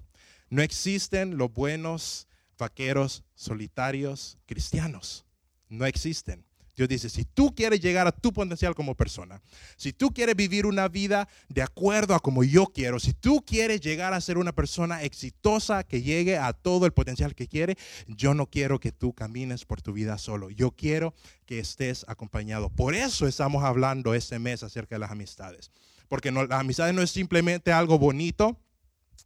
No 0.51 0.63
existen 0.63 1.39
los 1.39 1.53
buenos 1.53 2.29
vaqueros 2.59 3.25
solitarios 3.35 4.37
cristianos. 4.47 5.25
No 5.69 5.87
existen. 5.87 6.45
Dios 6.77 6.89
dice, 6.89 7.09
si 7.09 7.25
tú 7.25 7.55
quieres 7.55 7.81
llegar 7.81 8.07
a 8.07 8.13
tu 8.13 8.33
potencial 8.33 8.75
como 8.75 8.95
persona, 8.95 9.41
si 9.77 9.93
tú 9.93 10.13
quieres 10.13 10.37
vivir 10.37 10.67
una 10.67 10.89
vida 10.89 11.29
de 11.49 11.63
acuerdo 11.63 12.15
a 12.15 12.21
como 12.21 12.45
yo 12.45 12.67
quiero, 12.67 12.99
si 12.99 13.13
tú 13.13 13.45
quieres 13.45 13.81
llegar 13.81 14.15
a 14.15 14.21
ser 14.21 14.39
una 14.39 14.53
persona 14.53 15.03
exitosa 15.03 15.85
que 15.85 16.03
llegue 16.03 16.39
a 16.39 16.53
todo 16.53 16.87
el 16.87 16.93
potencial 16.93 17.35
que 17.35 17.49
quiere, 17.49 17.77
yo 18.07 18.35
no 18.35 18.47
quiero 18.47 18.81
que 18.81 18.93
tú 18.93 19.13
camines 19.13 19.65
por 19.65 19.83
tu 19.83 19.93
vida 19.93 20.19
solo. 20.19 20.51
Yo 20.51 20.71
quiero 20.71 21.15
que 21.47 21.59
estés 21.59 22.05
acompañado. 22.09 22.71
Por 22.71 22.95
eso 22.95 23.27
estamos 23.27 23.65
hablando 23.65 24.15
este 24.15 24.39
mes 24.39 24.63
acerca 24.63 24.95
de 24.95 25.01
las 25.01 25.11
amistades. 25.11 25.71
Porque 26.09 26.33
no, 26.33 26.45
las 26.47 26.61
amistades 26.61 26.95
no 26.95 27.03
es 27.03 27.11
simplemente 27.11 27.73
algo 27.73 27.99
bonito, 27.99 28.59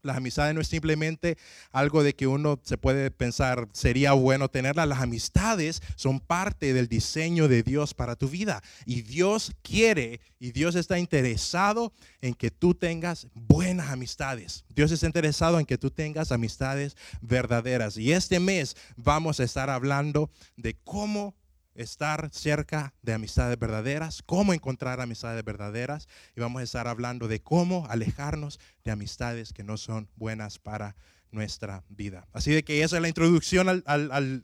las 0.04 0.18
amistades 0.18 0.54
no 0.54 0.60
es 0.60 0.68
simplemente 0.68 1.36
algo 1.72 2.02
de 2.02 2.14
que 2.14 2.26
uno 2.26 2.60
se 2.62 2.78
puede 2.78 3.10
pensar, 3.10 3.68
sería 3.72 4.12
bueno 4.12 4.48
tenerlas. 4.48 4.86
Las 4.86 5.00
amistades 5.00 5.82
son 5.96 6.20
parte 6.20 6.72
del 6.74 6.88
diseño 6.88 7.48
de 7.48 7.62
Dios 7.62 7.94
para 7.94 8.14
tu 8.14 8.28
vida. 8.28 8.62
Y 8.84 9.02
Dios 9.02 9.52
quiere 9.62 10.20
y 10.38 10.52
Dios 10.52 10.74
está 10.74 10.98
interesado 10.98 11.92
en 12.20 12.34
que 12.34 12.50
tú 12.50 12.74
tengas 12.74 13.28
buenas 13.34 13.90
amistades. 13.90 14.64
Dios 14.68 14.92
está 14.92 15.06
interesado 15.06 15.58
en 15.58 15.66
que 15.66 15.78
tú 15.78 15.90
tengas 15.90 16.32
amistades 16.32 16.96
verdaderas. 17.22 17.96
Y 17.96 18.12
este 18.12 18.40
mes 18.40 18.76
vamos 18.96 19.40
a 19.40 19.44
estar 19.44 19.70
hablando 19.70 20.30
de 20.56 20.74
cómo 20.84 21.34
estar 21.74 22.30
cerca 22.32 22.94
de 23.02 23.12
amistades 23.14 23.58
verdaderas, 23.58 24.22
cómo 24.24 24.54
encontrar 24.54 25.00
amistades 25.00 25.44
verdaderas 25.44 26.08
y 26.36 26.40
vamos 26.40 26.60
a 26.60 26.64
estar 26.64 26.88
hablando 26.88 27.28
de 27.28 27.40
cómo 27.40 27.86
alejarnos 27.88 28.60
de 28.84 28.90
amistades 28.92 29.52
que 29.52 29.64
no 29.64 29.76
son 29.76 30.08
buenas 30.16 30.58
para 30.58 30.96
nuestra 31.30 31.82
vida. 31.88 32.26
Así 32.32 32.52
de 32.52 32.64
que 32.64 32.82
esa 32.82 32.96
es 32.96 33.02
la 33.02 33.08
introducción 33.08 33.68
al, 33.68 33.82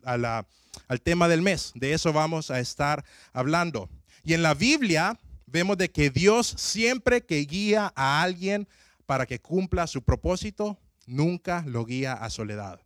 al 0.02 1.00
tema 1.02 1.28
del 1.28 1.42
mes, 1.42 1.72
de 1.74 1.92
eso 1.92 2.12
vamos 2.12 2.50
a 2.50 2.60
estar 2.60 3.04
hablando. 3.32 3.88
Y 4.24 4.34
en 4.34 4.42
la 4.42 4.54
Biblia 4.54 5.18
vemos 5.46 5.78
de 5.78 5.90
que 5.90 6.10
Dios 6.10 6.46
siempre 6.46 7.24
que 7.24 7.38
guía 7.40 7.92
a 7.94 8.22
alguien 8.22 8.68
para 9.06 9.26
que 9.26 9.40
cumpla 9.40 9.86
su 9.86 10.02
propósito, 10.02 10.78
nunca 11.06 11.64
lo 11.66 11.84
guía 11.84 12.12
a 12.12 12.30
soledad. 12.30 12.80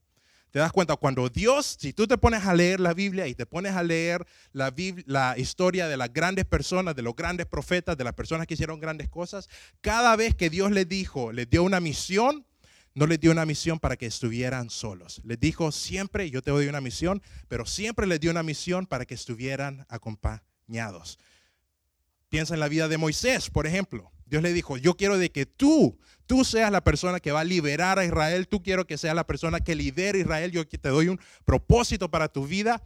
Te 0.55 0.61
das 0.61 0.71
cuenta, 0.71 0.95
cuando 0.95 1.29
Dios, 1.29 1.79
si 1.81 1.93
tú 1.93 2.07
te 2.07 2.17
pones 2.17 2.45
a 2.45 2.55
leer 2.55 2.79
la 2.79 2.95
Biblia 2.95 3.27
y 3.27 3.35
te 3.35 3.45
pones 3.45 3.73
a 3.73 3.83
leer 3.83 4.25
la, 4.53 5.35
historia 5.37 5.89
de 5.89 5.97
las 5.97 6.13
grandes 6.13 6.45
personas, 6.45 6.95
de 6.95 7.03
los 7.03 7.17
grandes 7.17 7.47
profetas, 7.47 7.99
de 7.99 8.05
las 8.05 8.13
personas 8.13 8.47
que 8.47 8.55
hicieron 8.55 8.79
grandes 8.79 9.09
cosas, 9.09 9.49
cada 9.81 10.15
vez 10.15 10.37
que 10.37 10.51
Dios 10.51 10.71
les 10.71 10.89
dijo, 10.89 11.33
les 11.33 11.51
dio 11.51 11.65
una 11.65 11.81
misión, 11.81 12.47
no 12.95 13.09
les 13.09 13.19
dio 13.19 13.33
una 13.33 13.45
misión 13.45 13.81
para 13.81 13.97
que 13.97 14.07
estuvieran 14.07 14.71
solos. 14.71 15.21
Les 15.25 15.41
dijo 15.41 15.73
siempre, 15.73 16.31
yo 16.31 16.41
te 16.41 16.53
doy 16.53 16.69
una 16.69 16.81
misión, 16.81 17.21
pero 17.49 17.67
siempre 17.67 18.07
les 18.07 18.21
dio 18.21 18.31
una 18.31 18.45
misión 18.45 18.87
para 18.87 19.07
que 19.07 19.15
estuvieran 19.15 19.85
acompañados. 19.89 21.19
Piensa 22.29 22.55
en 22.55 22.61
la 22.61 22.69
vida 22.69 22.87
de 22.87 22.97
Moisés, 22.97 23.51
por 23.51 23.67
ejemplo. 23.67 24.13
Dios 24.27 24.41
le 24.41 24.53
dijo, 24.53 24.77
yo 24.77 24.97
quiero 24.97 25.19
de 25.19 25.33
que 25.33 25.47
tú, 25.47 25.99
tú 26.27 26.45
seas 26.45 26.71
la 26.71 26.83
persona 26.83 27.21
que 27.21 27.33
va 27.33 27.41
a 27.41 27.45
liberar 27.45 27.99
a 27.99 28.05
Israel, 28.05 28.49
tú 28.49 28.63
quiero 28.63 28.87
que 28.87 28.99
seas 28.99 29.15
la 29.15 29.27
persona 29.27 29.61
que 29.61 29.75
lidere 29.75 30.19
a 30.19 30.23
Israel, 30.23 30.51
yo 30.51 30.67
te 30.67 30.89
doy 30.89 31.09
un 31.09 31.21
propósito 31.45 32.11
para 32.11 32.29
tu 32.29 32.47
vida, 32.47 32.83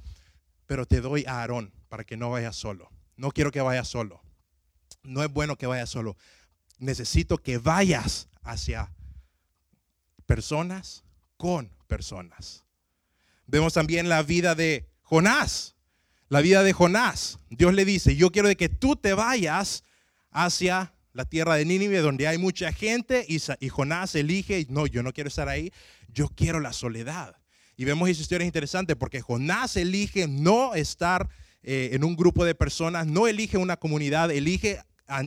pero 0.66 0.86
te 0.86 1.00
doy 1.00 1.24
a 1.26 1.40
Aarón 1.40 1.72
para 1.88 2.04
que 2.04 2.16
no 2.16 2.30
vayas 2.30 2.56
solo. 2.56 2.90
No 3.16 3.30
quiero 3.30 3.50
que 3.50 3.60
vayas 3.60 3.88
solo. 3.88 4.22
No 5.02 5.22
es 5.22 5.32
bueno 5.32 5.56
que 5.56 5.66
vayas 5.66 5.90
solo. 5.90 6.16
Necesito 6.78 7.38
que 7.38 7.58
vayas 7.58 8.28
hacia 8.42 8.92
personas 10.26 11.04
con 11.36 11.72
personas. 11.86 12.64
Vemos 13.46 13.72
también 13.72 14.08
la 14.08 14.22
vida 14.22 14.54
de 14.54 14.88
Jonás. 15.02 15.74
La 16.28 16.42
vida 16.42 16.62
de 16.62 16.72
Jonás. 16.72 17.38
Dios 17.48 17.72
le 17.72 17.84
dice, 17.84 18.14
yo 18.14 18.30
quiero 18.30 18.48
de 18.48 18.56
que 18.56 18.68
tú 18.68 18.94
te 18.94 19.14
vayas 19.14 19.82
hacia 20.30 20.92
la 21.18 21.24
tierra 21.24 21.56
de 21.56 21.64
Nínive, 21.64 21.98
donde 21.98 22.28
hay 22.28 22.38
mucha 22.38 22.72
gente, 22.72 23.26
y, 23.26 23.68
Jonás 23.68 24.14
elige, 24.14 24.64
no, 24.68 24.86
yo 24.86 25.02
no 25.02 25.12
quiero 25.12 25.26
estar 25.26 25.48
ahí, 25.48 25.72
yo 26.14 26.28
quiero 26.28 26.60
la 26.60 26.72
soledad. 26.72 27.34
Y 27.76 27.84
vemos 27.84 28.08
esa 28.08 28.22
historia 28.22 28.46
interesante 28.46 28.94
porque 28.94 29.20
Jonás 29.20 29.76
elige 29.76 30.28
no 30.28 30.76
estar 30.76 31.28
eh, 31.64 31.90
en 31.92 32.04
un 32.04 32.14
grupo 32.14 32.44
de 32.44 32.54
personas, 32.54 33.08
no 33.08 33.26
elige 33.26 33.56
una 33.56 33.76
comunidad, 33.76 34.30
elige 34.30 34.78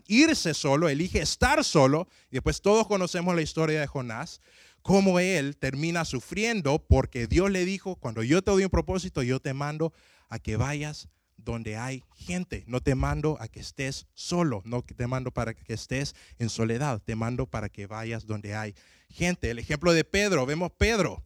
irse 0.07 0.53
solo, 0.53 0.87
elige 0.87 1.19
estar 1.19 1.61
solo. 1.65 2.07
Y 2.29 2.35
después 2.35 2.61
todos 2.61 2.87
conocemos 2.87 3.35
la 3.35 3.41
historia 3.41 3.81
de 3.81 3.87
Jonás, 3.87 4.39
cómo 4.81 5.19
él 5.19 5.57
termina 5.57 6.05
sufriendo 6.05 6.79
porque 6.79 7.27
Dios 7.27 7.51
le 7.51 7.65
dijo, 7.65 7.97
cuando 7.97 8.23
yo 8.23 8.41
te 8.41 8.51
doy 8.51 8.63
un 8.63 8.69
propósito, 8.69 9.23
yo 9.23 9.41
te 9.41 9.53
mando 9.53 9.91
a 10.29 10.39
que 10.39 10.55
vayas 10.55 11.09
donde 11.43 11.77
hay 11.77 12.03
gente. 12.15 12.63
No 12.67 12.81
te 12.81 12.95
mando 12.95 13.37
a 13.39 13.47
que 13.47 13.59
estés 13.59 14.07
solo, 14.13 14.61
no 14.65 14.81
te 14.83 15.07
mando 15.07 15.31
para 15.31 15.53
que 15.53 15.73
estés 15.73 16.15
en 16.39 16.49
soledad, 16.49 17.01
te 17.03 17.15
mando 17.15 17.45
para 17.45 17.69
que 17.69 17.87
vayas 17.87 18.25
donde 18.25 18.55
hay 18.55 18.75
gente. 19.09 19.51
El 19.51 19.59
ejemplo 19.59 19.93
de 19.93 20.03
Pedro, 20.03 20.45
vemos 20.45 20.71
Pedro. 20.71 21.23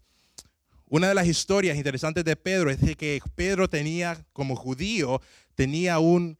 Una 0.87 1.09
de 1.09 1.15
las 1.15 1.27
historias 1.27 1.77
interesantes 1.77 2.23
de 2.23 2.35
Pedro 2.35 2.69
es 2.69 2.79
que 2.95 3.19
Pedro 3.35 3.69
tenía, 3.69 4.23
como 4.33 4.55
judío, 4.55 5.21
tenía 5.55 5.99
un 5.99 6.37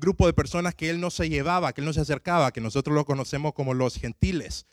grupo 0.00 0.26
de 0.26 0.32
personas 0.32 0.74
que 0.74 0.90
él 0.90 1.00
no 1.00 1.10
se 1.10 1.28
llevaba, 1.28 1.72
que 1.72 1.80
él 1.80 1.86
no 1.86 1.92
se 1.92 2.00
acercaba, 2.00 2.52
que 2.52 2.60
nosotros 2.60 2.94
lo 2.94 3.04
conocemos 3.04 3.52
como 3.52 3.74
los 3.74 3.96
gentiles. 3.96 4.66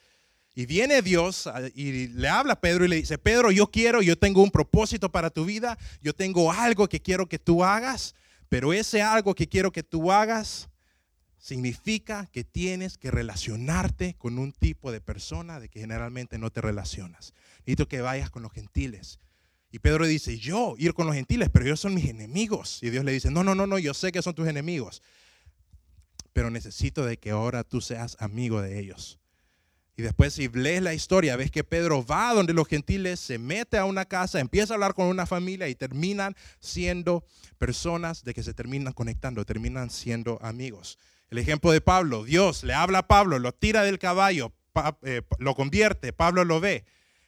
Y 0.57 0.65
viene 0.65 1.01
Dios 1.01 1.49
y 1.73 2.07
le 2.07 2.29
habla 2.29 2.53
a 2.53 2.61
Pedro 2.61 2.85
y 2.85 2.87
le 2.87 2.95
dice, 2.95 3.17
Pedro, 3.17 3.51
yo 3.51 3.67
quiero, 3.67 4.01
yo 4.01 4.17
tengo 4.17 4.41
un 4.41 4.51
propósito 4.51 5.11
para 5.11 5.29
tu 5.29 5.43
vida, 5.43 5.77
yo 6.01 6.15
tengo 6.15 6.49
algo 6.49 6.87
que 6.87 7.01
quiero 7.01 7.27
que 7.27 7.37
tú 7.37 7.65
hagas, 7.65 8.15
pero 8.47 8.71
ese 8.71 9.01
algo 9.01 9.35
que 9.35 9.49
quiero 9.49 9.73
que 9.73 9.83
tú 9.83 10.13
hagas 10.13 10.69
significa 11.37 12.25
que 12.31 12.45
tienes 12.45 12.97
que 12.97 13.11
relacionarte 13.11 14.15
con 14.17 14.39
un 14.39 14.53
tipo 14.53 14.93
de 14.93 15.01
persona 15.01 15.59
de 15.59 15.67
que 15.67 15.81
generalmente 15.81 16.39
no 16.39 16.49
te 16.49 16.61
relacionas. 16.61 17.33
Necesito 17.59 17.89
que 17.89 17.99
vayas 17.99 18.29
con 18.29 18.41
los 18.41 18.53
gentiles. 18.53 19.19
Y 19.71 19.79
Pedro 19.79 20.07
dice, 20.07 20.37
yo 20.37 20.75
ir 20.77 20.93
con 20.93 21.05
los 21.05 21.15
gentiles, 21.15 21.49
pero 21.51 21.65
ellos 21.65 21.81
son 21.81 21.93
mis 21.93 22.05
enemigos. 22.05 22.81
Y 22.81 22.91
Dios 22.91 23.03
le 23.03 23.11
dice, 23.11 23.29
no, 23.29 23.43
no, 23.43 23.55
no, 23.55 23.67
no, 23.67 23.77
yo 23.77 23.93
sé 23.93 24.13
que 24.13 24.21
son 24.21 24.33
tus 24.33 24.47
enemigos, 24.47 25.03
pero 26.31 26.49
necesito 26.49 27.05
de 27.05 27.17
que 27.17 27.31
ahora 27.31 27.65
tú 27.65 27.81
seas 27.81 28.15
amigo 28.19 28.61
de 28.61 28.79
ellos. 28.79 29.19
Y 29.97 30.01
después 30.01 30.33
si 30.33 30.49
lees 30.49 30.81
la 30.81 30.93
historia, 30.93 31.37
ves 31.37 31.51
que 31.51 31.63
Pedro 31.63 32.05
va 32.05 32.33
donde 32.33 32.53
los 32.53 32.67
gentiles, 32.67 33.19
se 33.19 33.37
mete 33.37 33.77
a 33.77 33.85
una 33.85 34.05
casa, 34.05 34.39
empieza 34.39 34.73
a 34.73 34.75
hablar 34.75 34.93
con 34.93 35.07
una 35.07 35.25
familia 35.25 35.69
y 35.69 35.75
terminan 35.75 36.35
siendo 36.59 37.23
personas 37.57 38.23
de 38.23 38.33
que 38.33 38.43
se 38.43 38.53
terminan 38.53 38.93
conectando, 38.93 39.45
terminan 39.45 39.89
siendo 39.89 40.37
amigos. 40.41 40.97
El 41.29 41.37
ejemplo 41.37 41.71
de 41.71 41.81
Pablo, 41.81 42.23
Dios 42.25 42.63
le 42.63 42.73
habla 42.73 42.99
a 42.99 43.07
Pablo, 43.07 43.39
lo 43.39 43.53
tira 43.53 43.83
del 43.83 43.97
caballo, 43.97 44.51
eh, 45.03 45.21
lo 45.39 45.55
convierte, 45.55 46.11
Pablo 46.11 46.43
lo 46.43 46.59
ve. 46.59 46.83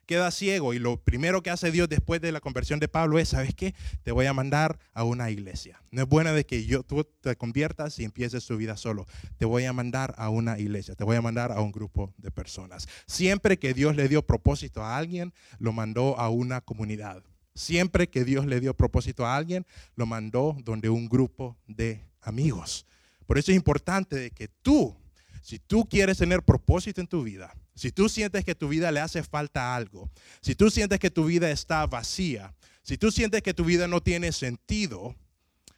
Queda 0.07 0.31
ciego 0.31 0.73
y 0.73 0.79
lo 0.79 0.97
primero 0.97 1.43
que 1.43 1.51
hace 1.51 1.69
Dios 1.69 1.87
después 1.87 2.19
de 2.21 2.31
la 2.31 2.39
conversión 2.39 2.79
de 2.79 2.87
Pablo 2.87 3.19
es, 3.19 3.29
¿sabes 3.29 3.53
qué? 3.53 3.75
Te 4.03 4.11
voy 4.11 4.25
a 4.25 4.33
mandar 4.33 4.79
a 4.93 5.03
una 5.03 5.29
iglesia. 5.29 5.79
No 5.91 6.01
es 6.01 6.07
bueno 6.07 6.33
de 6.33 6.45
que 6.45 6.65
yo, 6.65 6.81
tú 6.81 7.03
te 7.21 7.35
conviertas 7.35 7.99
y 7.99 8.05
empieces 8.05 8.45
tu 8.45 8.57
vida 8.57 8.77
solo. 8.77 9.05
Te 9.37 9.45
voy 9.45 9.65
a 9.65 9.73
mandar 9.73 10.15
a 10.17 10.29
una 10.29 10.57
iglesia, 10.57 10.95
te 10.95 11.03
voy 11.03 11.17
a 11.17 11.21
mandar 11.21 11.51
a 11.51 11.61
un 11.61 11.71
grupo 11.71 12.13
de 12.17 12.31
personas. 12.31 12.87
Siempre 13.05 13.59
que 13.59 13.75
Dios 13.75 13.95
le 13.95 14.07
dio 14.07 14.25
propósito 14.25 14.81
a 14.81 14.97
alguien, 14.97 15.33
lo 15.59 15.73
mandó 15.73 16.17
a 16.17 16.29
una 16.29 16.61
comunidad. 16.61 17.21
Siempre 17.53 18.07
que 18.09 18.23
Dios 18.23 18.45
le 18.45 18.59
dio 18.59 18.73
propósito 18.75 19.25
a 19.25 19.35
alguien, 19.35 19.65
lo 19.95 20.05
mandó 20.05 20.55
donde 20.63 20.89
un 20.89 21.09
grupo 21.09 21.57
de 21.67 22.01
amigos. 22.21 22.85
Por 23.25 23.37
eso 23.37 23.51
es 23.51 23.57
importante 23.57 24.15
de 24.15 24.31
que 24.31 24.47
tú, 24.47 24.95
si 25.41 25.59
tú 25.59 25.85
quieres 25.89 26.17
tener 26.17 26.43
propósito 26.43 27.01
en 27.01 27.07
tu 27.07 27.23
vida, 27.23 27.53
si 27.77 27.91
tú 27.91 28.09
sientes 28.09 28.43
que 28.43 28.55
tu 28.55 28.67
vida 28.69 28.91
le 28.91 28.99
hace 28.99 29.21
falta 29.23 29.75
algo, 29.75 30.09
si 30.41 30.55
tú 30.55 30.71
sientes 30.71 30.99
que 30.99 31.11
tu 31.11 31.25
vida 31.25 31.51
está 31.51 31.85
vacía, 31.85 32.55
si 32.81 32.97
tú 32.97 33.11
sientes 33.11 33.43
que 33.43 33.53
tu 33.53 33.63
vida 33.63 33.87
no 33.87 34.01
tiene 34.01 34.31
sentido, 34.31 35.15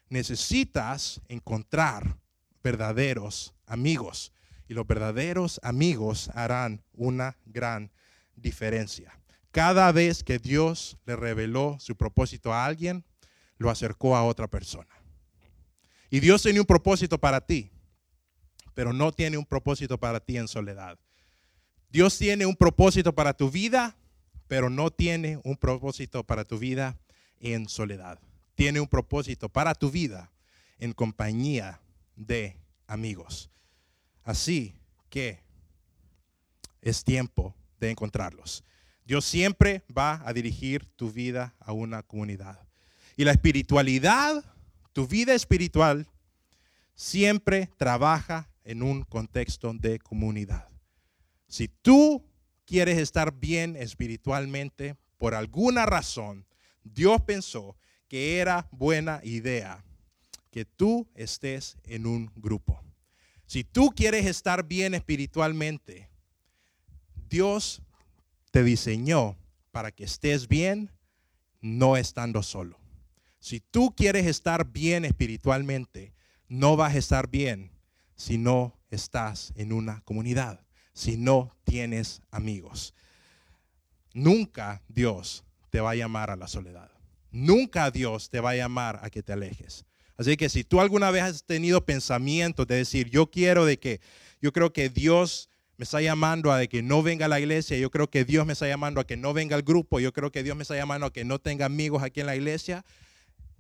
necesitas 0.08 1.22
encontrar 1.28 2.18
verdaderos 2.64 3.54
amigos. 3.66 4.32
Y 4.68 4.76
los 4.76 4.88
verdaderos 4.88 5.60
amigos 5.62 6.30
harán 6.36 6.84
una 6.94 7.38
gran 7.46 7.92
diferencia. 8.36 9.20
Cada 9.52 9.92
vez 9.92 10.24
que 10.24 10.40
Dios 10.40 10.98
le 11.06 11.16
reveló 11.16 11.78
su 11.80 11.98
propósito 11.98 12.54
a 12.54 12.66
alguien, 12.66 13.04
lo 13.58 13.70
acercó 13.70 14.16
a 14.16 14.24
otra 14.24 14.48
persona. 14.48 14.96
Y 16.10 16.22
Dios 16.22 16.44
tiene 16.44 16.60
un 16.62 16.66
propósito 16.66 17.18
para 17.18 17.42
ti, 17.42 17.72
pero 18.74 18.94
no 18.94 19.12
tiene 19.12 19.38
un 19.38 19.46
propósito 19.46 20.00
para 20.00 20.20
ti 20.20 20.38
en 20.38 20.48
soledad. 20.48 20.98
Dios 21.90 22.18
tiene 22.18 22.46
un 22.46 22.56
propósito 22.56 23.14
para 23.14 23.34
tu 23.34 23.50
vida, 23.50 23.96
pero 24.48 24.70
no 24.70 24.92
tiene 24.92 25.40
un 25.44 25.58
propósito 25.58 26.24
para 26.24 26.46
tu 26.46 26.60
vida 26.60 26.98
en 27.40 27.68
soledad. 27.68 28.20
Tiene 28.56 28.80
un 28.80 28.88
propósito 28.88 29.50
para 29.50 29.74
tu 29.74 29.90
vida 29.90 30.32
en 30.78 30.94
compañía 30.94 31.82
de 32.16 32.58
amigos. 32.88 33.50
Así 34.24 34.76
que 35.10 35.40
es 36.82 37.04
tiempo 37.04 37.56
de 37.80 37.92
encontrarlos. 37.92 38.64
Dios 39.06 39.26
siempre 39.26 39.84
va 39.96 40.22
a 40.26 40.34
dirigir 40.34 40.86
tu 40.96 41.12
vida 41.12 41.56
a 41.60 41.72
una 41.72 42.04
comunidad. 42.04 42.60
Y 43.18 43.24
la 43.24 43.32
espiritualidad, 43.32 44.44
tu 44.94 45.08
vida 45.08 45.34
espiritual, 45.34 46.08
siempre 46.94 47.70
trabaja 47.78 48.50
en 48.64 48.84
un 48.84 49.04
contexto 49.04 49.74
de 49.74 49.98
comunidad. 50.00 50.69
Si 51.50 51.68
tú 51.68 52.24
quieres 52.66 53.00
estar 53.00 53.34
bien 53.34 53.76
espiritualmente, 53.76 54.96
por 55.18 55.34
alguna 55.34 55.88
razón, 55.88 56.46
Dios 56.84 57.22
pensó 57.24 57.76
que 58.08 58.38
era 58.38 58.70
buena 58.72 59.20
idea 59.24 59.84
que 60.52 60.64
tú 60.64 61.10
estés 61.16 61.78
en 61.86 62.06
un 62.06 62.32
grupo. 62.36 62.80
Si 63.48 63.64
tú 63.64 63.90
quieres 63.96 64.28
estar 64.28 64.68
bien 64.68 64.94
espiritualmente, 64.94 66.12
Dios 67.28 67.82
te 68.52 68.64
diseñó 68.64 69.36
para 69.72 69.92
que 69.92 70.04
estés 70.04 70.48
bien 70.48 70.92
no 71.62 71.98
estando 71.98 72.44
solo. 72.44 72.80
Si 73.40 73.60
tú 73.60 73.96
quieres 73.96 74.28
estar 74.28 74.72
bien 74.72 75.04
espiritualmente, 75.04 76.14
no 76.48 76.78
vas 76.78 76.94
a 76.94 77.00
estar 77.00 77.28
bien 77.28 77.72
si 78.16 78.38
no 78.38 78.78
estás 78.92 79.52
en 79.56 79.74
una 79.74 80.02
comunidad 80.02 80.69
si 80.94 81.18
no 81.18 81.56
tienes 81.64 82.22
amigos. 82.32 82.94
Nunca 84.14 84.82
Dios 84.88 85.44
te 85.70 85.80
va 85.80 85.92
a 85.92 85.96
llamar 85.96 86.32
a 86.32 86.36
la 86.36 86.48
soledad. 86.48 86.92
Nunca 87.32 87.92
Dios 87.92 88.30
te 88.30 88.40
va 88.40 88.52
a 88.52 88.56
llamar 88.56 89.00
a 89.04 89.10
que 89.10 89.22
te 89.22 89.34
alejes. 89.34 89.86
Así 90.18 90.36
que 90.36 90.50
si 90.50 90.64
tú 90.64 90.82
alguna 90.82 91.12
vez 91.12 91.24
has 91.24 91.44
tenido 91.44 91.86
pensamientos 91.86 92.68
de 92.68 92.76
decir, 92.76 93.10
yo 93.10 93.30
quiero 93.30 93.66
de 93.66 93.80
que, 93.80 94.02
yo 94.42 94.52
creo 94.52 94.74
que 94.74 94.90
Dios 94.90 95.50
me 95.78 95.84
está 95.84 96.02
llamando 96.02 96.52
a 96.52 96.66
que 96.68 96.82
no 96.82 97.02
venga 97.04 97.28
a 97.28 97.30
la 97.30 97.40
iglesia, 97.40 97.78
yo 97.78 97.90
creo 97.90 98.10
que 98.10 98.26
Dios 98.26 98.46
me 98.46 98.54
está 98.54 98.68
llamando 98.68 99.00
a 99.00 99.08
que 99.08 99.16
no 99.16 99.34
venga 99.34 99.56
al 99.56 99.62
grupo, 99.62 100.02
yo 100.02 100.12
creo 100.12 100.32
que 100.32 100.44
Dios 100.44 100.58
me 100.58 100.64
está 100.64 100.76
llamando 100.76 101.06
a 101.06 101.14
que 101.14 101.24
no 101.24 101.40
tenga 101.40 101.66
amigos 101.66 102.04
aquí 102.04 102.20
en 102.20 102.26
la 102.26 102.36
iglesia, 102.36 102.84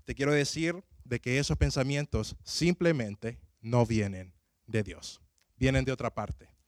te 0.03 0.15
quiero 0.15 0.33
decir 0.33 0.83
de 1.05 1.21
que 1.21 1.39
esos 1.39 1.57
pensamientos 1.57 2.35
simplemente 2.43 3.39
no 3.61 3.85
vienen 3.85 4.33
de 4.67 4.83
Dios, 4.83 5.21
vienen 5.55 5.85
de 5.85 5.93
otra 5.93 6.13
parte 6.13 6.58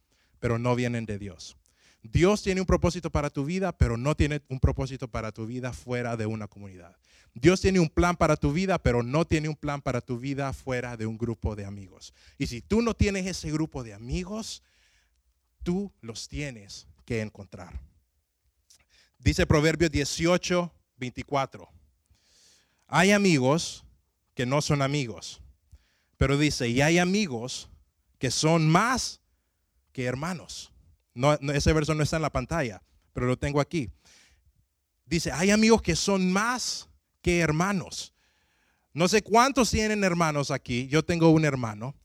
pero 0.41 0.59
no 0.59 0.75
vienen 0.75 1.05
de 1.05 1.17
Dios. 1.17 1.55
Dios 2.03 2.41
tiene 2.41 2.59
un 2.59 2.67
propósito 2.67 3.09
para 3.09 3.29
tu 3.29 3.45
vida, 3.45 3.71
pero 3.71 3.95
no 3.95 4.15
tiene 4.15 4.41
un 4.49 4.59
propósito 4.59 5.07
para 5.07 5.31
tu 5.31 5.45
vida 5.45 5.71
fuera 5.71 6.17
de 6.17 6.25
una 6.25 6.47
comunidad. 6.47 6.97
Dios 7.33 7.61
tiene 7.61 7.79
un 7.79 7.87
plan 7.87 8.17
para 8.17 8.35
tu 8.35 8.51
vida, 8.51 8.77
pero 8.79 9.03
no 9.03 9.23
tiene 9.23 9.47
un 9.47 9.55
plan 9.55 9.81
para 9.81 10.01
tu 10.01 10.17
vida 10.19 10.51
fuera 10.51 10.97
de 10.97 11.05
un 11.05 11.17
grupo 11.17 11.55
de 11.55 11.63
amigos. 11.63 12.13
Y 12.37 12.47
si 12.47 12.59
tú 12.59 12.81
no 12.81 12.93
tienes 12.95 13.25
ese 13.27 13.51
grupo 13.51 13.83
de 13.83 13.93
amigos, 13.93 14.63
tú 15.63 15.93
los 16.01 16.27
tienes 16.27 16.87
que 17.05 17.21
encontrar. 17.21 17.79
Dice 19.19 19.45
Proverbios 19.45 19.91
18, 19.91 20.73
24. 20.97 21.69
Hay 22.87 23.11
amigos 23.11 23.85
que 24.33 24.47
no 24.47 24.61
son 24.61 24.81
amigos, 24.81 25.39
pero 26.17 26.37
dice, 26.37 26.67
y 26.67 26.81
hay 26.81 26.97
amigos 26.97 27.69
que 28.17 28.31
son 28.31 28.67
más 28.67 29.20
que 29.91 30.05
hermanos. 30.05 30.71
No, 31.13 31.33
ese 31.33 31.73
verso 31.73 31.93
no 31.93 32.03
está 32.03 32.15
en 32.15 32.21
la 32.21 32.31
pantalla, 32.31 32.81
pero 33.13 33.25
lo 33.25 33.37
tengo 33.37 33.59
aquí. 33.59 33.89
Dice, 35.05 35.31
hay 35.31 35.51
amigos 35.51 35.81
que 35.81 35.95
son 35.95 36.31
más 36.31 36.87
que 37.21 37.39
hermanos. 37.39 38.13
No 38.93 39.07
sé 39.07 39.21
cuántos 39.21 39.71
tienen 39.71 40.03
hermanos 40.03 40.51
aquí, 40.51 40.87
yo 40.87 41.03
tengo 41.03 41.29
un 41.29 41.45
hermano, 41.45 41.95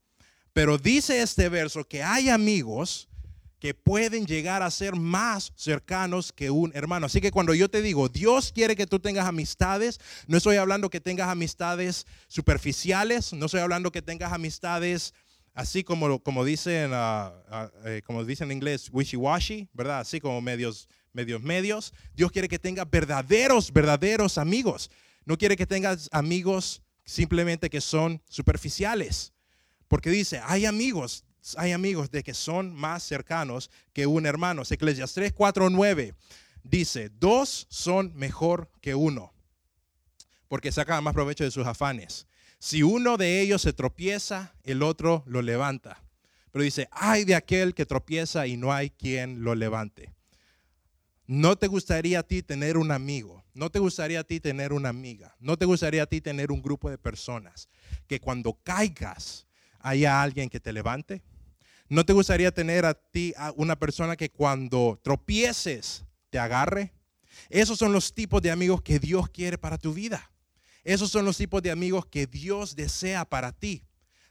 pero 0.53 0.79
dice 0.79 1.20
este 1.20 1.49
verso 1.49 1.85
que 1.85 2.03
hay 2.03 2.29
amigos 2.29 3.09
que 3.59 3.75
pueden 3.75 4.27
llegar 4.27 4.62
a 4.62 4.70
ser 4.70 4.94
más 4.94 5.53
cercanos 5.57 6.31
que 6.33 6.51
un 6.51 6.70
hermano. 6.75 7.07
Así 7.07 7.20
que 7.20 7.31
cuando 7.31 7.55
yo 7.55 7.68
te 7.68 7.83
digo, 7.83 8.09
Dios 8.09 8.53
quiere 8.53 8.77
que 8.77 8.87
tú 8.87 9.01
tengas 9.01 9.27
amistades, 9.27 9.99
no 10.27 10.37
estoy 10.37 10.57
hablando 10.57 10.90
que 10.90 11.01
tengas 11.01 11.29
amistades 11.29 12.07
superficiales, 12.29 13.33
no 13.33 13.46
estoy 13.46 13.61
hablando 13.61 13.90
que 13.90 14.03
tengas 14.03 14.33
amistades 14.33 15.14
así 15.56 15.82
como, 15.82 16.20
como, 16.22 16.44
dicen, 16.44 16.92
ah, 16.94 17.32
ah, 17.48 17.70
eh, 17.84 18.02
como 18.06 18.24
dicen 18.24 18.52
en 18.52 18.58
inglés, 18.58 18.92
wishy-washy, 18.92 19.68
¿verdad? 19.72 19.98
Así 20.00 20.20
como 20.20 20.40
medios, 20.40 20.88
medios, 21.12 21.42
medios. 21.42 21.92
Dios 22.14 22.30
quiere 22.30 22.46
que 22.46 22.60
tengas 22.60 22.88
verdaderos, 22.88 23.72
verdaderos 23.72 24.38
amigos. 24.38 24.90
No 25.24 25.36
quiere 25.36 25.56
que 25.56 25.66
tengas 25.66 26.08
amigos 26.12 26.82
simplemente 27.04 27.68
que 27.68 27.80
son 27.80 28.22
superficiales. 28.28 29.32
Porque 29.88 30.10
dice, 30.10 30.40
hay 30.44 30.66
amigos, 30.66 31.24
hay 31.56 31.72
amigos 31.72 32.12
de 32.12 32.22
que 32.22 32.34
son 32.34 32.72
más 32.72 33.02
cercanos 33.02 33.70
que 33.92 34.06
un 34.06 34.26
hermano. 34.26 34.62
Eclesiastes 34.68 35.14
3, 35.14 35.32
4, 35.32 35.70
9 35.70 36.14
dice, 36.62 37.10
dos 37.18 37.66
son 37.70 38.12
mejor 38.14 38.70
que 38.80 38.94
uno, 38.94 39.32
porque 40.48 40.72
sacan 40.72 41.02
más 41.02 41.14
provecho 41.14 41.44
de 41.44 41.50
sus 41.50 41.66
afanes. 41.66 42.26
Si 42.58 42.82
uno 42.82 43.16
de 43.16 43.40
ellos 43.40 43.62
se 43.62 43.72
tropieza, 43.72 44.54
el 44.64 44.82
otro 44.82 45.22
lo 45.26 45.42
levanta. 45.42 46.02
Pero 46.50 46.64
dice, 46.64 46.88
hay 46.90 47.24
de 47.24 47.34
aquel 47.34 47.74
que 47.74 47.84
tropieza 47.84 48.46
y 48.46 48.56
no 48.56 48.72
hay 48.72 48.90
quien 48.90 49.44
lo 49.44 49.54
levante. 49.54 50.14
¿No 51.26 51.56
te 51.56 51.66
gustaría 51.66 52.20
a 52.20 52.22
ti 52.22 52.42
tener 52.42 52.76
un 52.76 52.92
amigo? 52.92 53.44
¿No 53.52 53.68
te 53.68 53.78
gustaría 53.78 54.20
a 54.20 54.24
ti 54.24 54.38
tener 54.38 54.72
una 54.72 54.88
amiga? 54.88 55.34
¿No 55.40 55.58
te 55.58 55.64
gustaría 55.64 56.04
a 56.04 56.06
ti 56.06 56.20
tener 56.20 56.52
un 56.52 56.62
grupo 56.62 56.88
de 56.88 56.98
personas 56.98 57.68
que 58.06 58.20
cuando 58.20 58.54
caigas 58.62 59.46
haya 59.80 60.22
alguien 60.22 60.48
que 60.48 60.60
te 60.60 60.72
levante? 60.72 61.22
¿No 61.88 62.06
te 62.06 62.12
gustaría 62.12 62.52
tener 62.52 62.84
a 62.84 62.94
ti 62.94 63.34
una 63.56 63.76
persona 63.76 64.16
que 64.16 64.30
cuando 64.30 65.00
tropieces 65.02 66.04
te 66.30 66.38
agarre? 66.38 66.92
Esos 67.50 67.78
son 67.78 67.92
los 67.92 68.14
tipos 68.14 68.40
de 68.40 68.50
amigos 68.50 68.82
que 68.82 68.98
Dios 68.98 69.28
quiere 69.28 69.58
para 69.58 69.78
tu 69.78 69.92
vida. 69.92 70.30
Esos 70.87 71.11
son 71.11 71.25
los 71.25 71.37
tipos 71.37 71.61
de 71.62 71.72
amigos 71.72 72.07
que 72.07 72.29
Dios 72.29 72.77
desea 72.77 73.25
para 73.25 73.51
ti. 73.51 73.83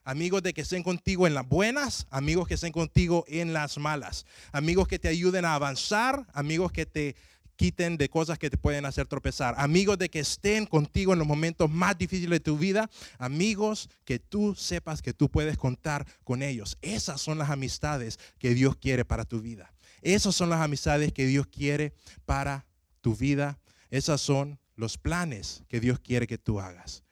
Amigos 0.05 0.41
de 0.41 0.53
que 0.53 0.61
estén 0.61 0.83
contigo 0.83 1.27
en 1.27 1.33
las 1.33 1.45
buenas, 1.45 2.07
amigos 2.09 2.47
que 2.47 2.53
estén 2.53 2.71
contigo 2.71 3.25
en 3.27 3.51
las 3.51 3.77
malas, 3.77 4.25
amigos 4.53 4.87
que 4.87 4.97
te 4.97 5.09
ayuden 5.09 5.43
a 5.43 5.55
avanzar, 5.55 6.25
amigos 6.31 6.71
que 6.71 6.85
te 6.85 7.17
quiten 7.57 7.97
de 7.97 8.07
cosas 8.07 8.39
que 8.39 8.49
te 8.49 8.55
pueden 8.55 8.85
hacer 8.85 9.05
tropezar, 9.05 9.55
amigos 9.57 9.97
de 9.97 10.07
que 10.07 10.19
estén 10.19 10.65
contigo 10.65 11.11
en 11.11 11.19
los 11.19 11.27
momentos 11.27 11.69
más 11.69 11.97
difíciles 11.97 12.39
de 12.39 12.39
tu 12.39 12.57
vida, 12.57 12.89
amigos 13.17 13.89
que 14.05 14.19
tú 14.19 14.55
sepas 14.55 15.01
que 15.01 15.13
tú 15.13 15.29
puedes 15.29 15.57
contar 15.57 16.07
con 16.23 16.41
ellos. 16.41 16.77
Esas 16.81 17.19
son 17.19 17.37
las 17.37 17.49
amistades 17.49 18.17
que 18.39 18.53
Dios 18.53 18.77
quiere 18.77 19.03
para 19.03 19.25
tu 19.25 19.41
vida. 19.41 19.73
Esas 20.01 20.33
son 20.33 20.49
las 20.49 20.61
amistades 20.61 21.11
que 21.11 21.25
Dios 21.25 21.47
quiere 21.47 21.93
para 22.23 22.65
tu 23.01 23.13
vida. 23.13 23.59
Esas 23.89 24.21
son 24.21 24.57
los 24.75 24.97
planes 24.97 25.63
que 25.67 25.79
Dios 25.79 25.99
quiere 25.99 26.27
que 26.27 26.37
tú 26.37 26.59
hagas. 26.59 27.03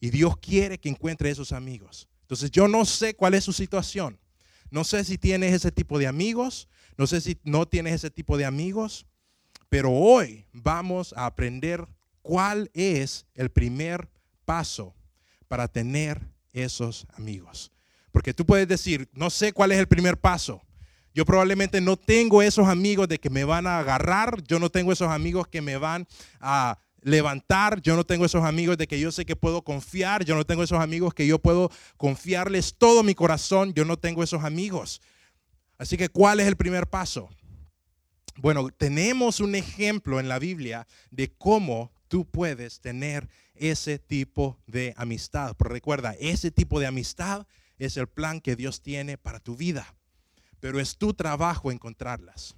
Y 0.00 0.10
Dios 0.10 0.36
quiere 0.36 0.78
que 0.78 0.88
encuentre 0.88 1.30
esos 1.30 1.52
amigos. 1.52 2.08
Entonces 2.22 2.50
yo 2.50 2.66
no 2.68 2.84
sé 2.84 3.14
cuál 3.14 3.34
es 3.34 3.44
su 3.44 3.52
situación. 3.52 4.18
No 4.70 4.84
sé 4.84 5.04
si 5.04 5.18
tienes 5.18 5.52
ese 5.52 5.70
tipo 5.70 5.98
de 5.98 6.06
amigos. 6.06 6.68
No 6.96 7.06
sé 7.06 7.20
si 7.20 7.38
no 7.44 7.66
tienes 7.66 7.94
ese 7.94 8.10
tipo 8.10 8.36
de 8.36 8.44
amigos. 8.44 9.06
Pero 9.68 9.90
hoy 9.90 10.46
vamos 10.52 11.14
a 11.16 11.26
aprender 11.26 11.86
cuál 12.22 12.70
es 12.74 13.26
el 13.34 13.50
primer 13.50 14.08
paso 14.44 14.94
para 15.48 15.68
tener 15.68 16.20
esos 16.52 17.06
amigos. 17.14 17.72
Porque 18.10 18.34
tú 18.34 18.44
puedes 18.44 18.68
decir, 18.68 19.08
no 19.12 19.30
sé 19.30 19.52
cuál 19.52 19.72
es 19.72 19.78
el 19.78 19.88
primer 19.88 20.18
paso. 20.18 20.62
Yo 21.14 21.26
probablemente 21.26 21.80
no 21.80 21.96
tengo 21.96 22.42
esos 22.42 22.68
amigos 22.68 23.08
de 23.08 23.18
que 23.18 23.30
me 23.30 23.44
van 23.44 23.66
a 23.66 23.78
agarrar, 23.78 24.42
yo 24.44 24.58
no 24.58 24.70
tengo 24.70 24.92
esos 24.92 25.08
amigos 25.08 25.46
que 25.46 25.60
me 25.60 25.76
van 25.76 26.06
a 26.40 26.78
levantar, 27.02 27.80
yo 27.82 27.96
no 27.96 28.04
tengo 28.04 28.24
esos 28.24 28.44
amigos 28.44 28.78
de 28.78 28.86
que 28.86 28.98
yo 28.98 29.12
sé 29.12 29.26
que 29.26 29.36
puedo 29.36 29.62
confiar, 29.62 30.24
yo 30.24 30.34
no 30.34 30.44
tengo 30.44 30.62
esos 30.62 30.80
amigos 30.80 31.14
que 31.14 31.26
yo 31.26 31.38
puedo 31.38 31.70
confiarles 31.96 32.76
todo 32.78 33.02
mi 33.02 33.14
corazón, 33.14 33.74
yo 33.74 33.84
no 33.84 33.98
tengo 33.98 34.22
esos 34.22 34.44
amigos. 34.44 35.00
Así 35.78 35.96
que, 35.96 36.08
¿cuál 36.08 36.40
es 36.40 36.46
el 36.46 36.56
primer 36.56 36.88
paso? 36.88 37.28
Bueno, 38.36 38.70
tenemos 38.70 39.40
un 39.40 39.54
ejemplo 39.54 40.20
en 40.20 40.28
la 40.28 40.38
Biblia 40.38 40.86
de 41.10 41.32
cómo 41.32 41.92
tú 42.08 42.24
puedes 42.24 42.80
tener 42.80 43.28
ese 43.54 43.98
tipo 43.98 44.58
de 44.66 44.94
amistad. 44.96 45.54
Pero 45.58 45.70
recuerda, 45.70 46.14
ese 46.18 46.50
tipo 46.50 46.80
de 46.80 46.86
amistad 46.86 47.46
es 47.78 47.96
el 47.96 48.06
plan 48.06 48.40
que 48.40 48.56
Dios 48.56 48.80
tiene 48.80 49.18
para 49.18 49.40
tu 49.40 49.56
vida 49.56 49.94
pero 50.62 50.78
es 50.78 50.96
tu 50.96 51.12
trabajo 51.12 51.72
encontrarlas. 51.72 52.54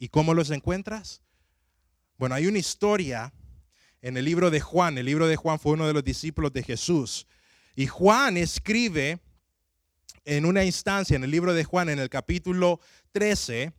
¿Y 0.00 0.08
cómo 0.08 0.34
los 0.34 0.50
encuentras? 0.50 1.22
Bueno, 2.18 2.34
hay 2.34 2.48
una 2.48 2.58
historia 2.58 3.32
en 4.02 4.16
el 4.16 4.24
libro 4.24 4.50
de 4.50 4.60
Juan. 4.60 4.98
El 4.98 5.06
libro 5.06 5.26
de 5.26 5.36
Juan 5.36 5.58
fue 5.58 5.72
uno 5.72 5.86
de 5.86 5.92
los 5.92 6.04
discípulos 6.04 6.52
de 6.52 6.62
Jesús. 6.62 7.26
Y 7.74 7.86
Juan 7.86 8.36
escribe 8.36 9.20
en 10.24 10.44
una 10.44 10.64
instancia 10.64 11.16
en 11.16 11.24
el 11.24 11.30
libro 11.30 11.54
de 11.54 11.64
Juan, 11.64 11.88
en 11.88 11.98
el 11.98 12.08
capítulo 12.08 12.80
13, 13.12 13.72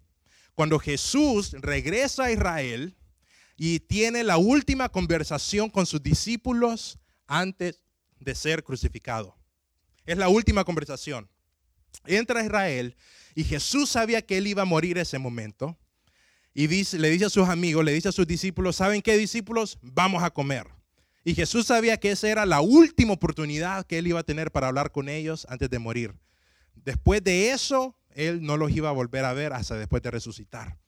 cuando 0.55 0.79
Jesús 0.79 1.51
regresa 1.59 2.25
a 2.25 2.31
Israel 2.31 2.95
y 3.57 3.79
tiene 3.79 4.23
la 4.23 4.37
última 4.37 4.89
conversación 4.89 5.69
con 5.69 5.85
sus 5.85 6.01
discípulos 6.01 6.99
antes 7.27 7.81
de 8.19 8.33
ser 8.33 8.63
crucificado. 8.63 9.35
Es 10.05 10.17
la 10.17 10.29
última 10.29 10.63
conversación. 10.63 11.29
Entra 12.05 12.39
a 12.39 12.45
Israel 12.45 12.95
y 13.35 13.43
Jesús 13.43 13.89
sabía 13.89 14.21
que 14.21 14.37
él 14.37 14.47
iba 14.47 14.61
a 14.61 14.65
morir 14.65 14.97
ese 14.97 15.19
momento. 15.19 15.77
Y 16.59 16.65
dice, 16.65 16.97
le 16.97 17.11
dice 17.11 17.25
a 17.25 17.29
sus 17.29 17.47
amigos, 17.47 17.85
le 17.85 17.93
dice 17.93 18.09
a 18.09 18.11
sus 18.11 18.25
discípulos, 18.25 18.77
¿saben 18.77 19.03
qué 19.03 19.15
discípulos? 19.15 19.77
Vamos 19.83 20.23
a 20.23 20.31
comer. 20.31 20.65
Y 21.23 21.35
Jesús 21.35 21.67
sabía 21.67 21.97
que 21.97 22.09
esa 22.09 22.29
era 22.29 22.47
la 22.47 22.61
última 22.61 23.13
oportunidad 23.13 23.85
que 23.85 23.99
él 23.99 24.07
iba 24.07 24.21
a 24.21 24.23
tener 24.23 24.51
para 24.51 24.67
hablar 24.67 24.91
con 24.91 25.07
ellos 25.07 25.45
antes 25.51 25.69
de 25.69 25.77
morir. 25.77 26.15
Después 26.73 27.23
de 27.23 27.51
eso, 27.51 27.95
él 28.09 28.41
no 28.41 28.57
los 28.57 28.71
iba 28.71 28.89
a 28.89 28.91
volver 28.91 29.23
a 29.23 29.33
ver 29.33 29.53
hasta 29.53 29.75
después 29.75 30.01
de 30.01 30.09
resucitar. 30.09 30.79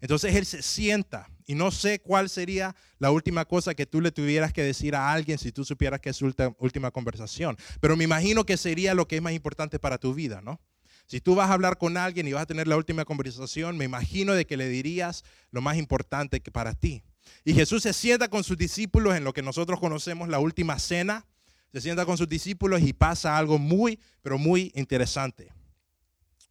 Entonces 0.00 0.34
él 0.34 0.44
se 0.44 0.60
sienta 0.60 1.30
y 1.46 1.54
no 1.54 1.70
sé 1.70 2.00
cuál 2.00 2.28
sería 2.28 2.74
la 2.98 3.12
última 3.12 3.44
cosa 3.44 3.76
que 3.76 3.86
tú 3.86 4.00
le 4.00 4.10
tuvieras 4.10 4.52
que 4.52 4.64
decir 4.64 4.96
a 4.96 5.12
alguien 5.12 5.38
si 5.38 5.52
tú 5.52 5.64
supieras 5.64 6.00
que 6.00 6.10
es 6.10 6.16
su 6.16 6.34
última 6.58 6.90
conversación. 6.90 7.56
Pero 7.80 7.96
me 7.96 8.02
imagino 8.02 8.44
que 8.44 8.56
sería 8.56 8.92
lo 8.92 9.06
que 9.06 9.14
es 9.14 9.22
más 9.22 9.34
importante 9.34 9.78
para 9.78 9.98
tu 9.98 10.14
vida, 10.14 10.40
¿no? 10.42 10.60
Si 11.06 11.20
tú 11.20 11.36
vas 11.36 11.50
a 11.50 11.52
hablar 11.52 11.78
con 11.78 11.96
alguien 11.96 12.26
y 12.26 12.32
vas 12.32 12.42
a 12.42 12.46
tener 12.46 12.66
la 12.66 12.76
última 12.76 13.04
conversación, 13.04 13.78
me 13.78 13.84
imagino 13.84 14.34
de 14.34 14.44
que 14.44 14.56
le 14.56 14.68
dirías 14.68 15.24
lo 15.52 15.60
más 15.60 15.76
importante 15.76 16.40
que 16.40 16.50
para 16.50 16.74
ti. 16.74 17.04
Y 17.44 17.54
Jesús 17.54 17.84
se 17.84 17.92
sienta 17.92 18.28
con 18.28 18.42
sus 18.42 18.56
discípulos 18.56 19.14
en 19.14 19.24
lo 19.24 19.32
que 19.32 19.42
nosotros 19.42 19.78
conocemos 19.78 20.28
la 20.28 20.40
última 20.40 20.78
cena. 20.78 21.24
Se 21.72 21.80
sienta 21.80 22.04
con 22.06 22.18
sus 22.18 22.28
discípulos 22.28 22.82
y 22.82 22.92
pasa 22.92 23.36
algo 23.36 23.58
muy, 23.58 24.00
pero 24.22 24.36
muy 24.38 24.72
interesante. 24.74 25.52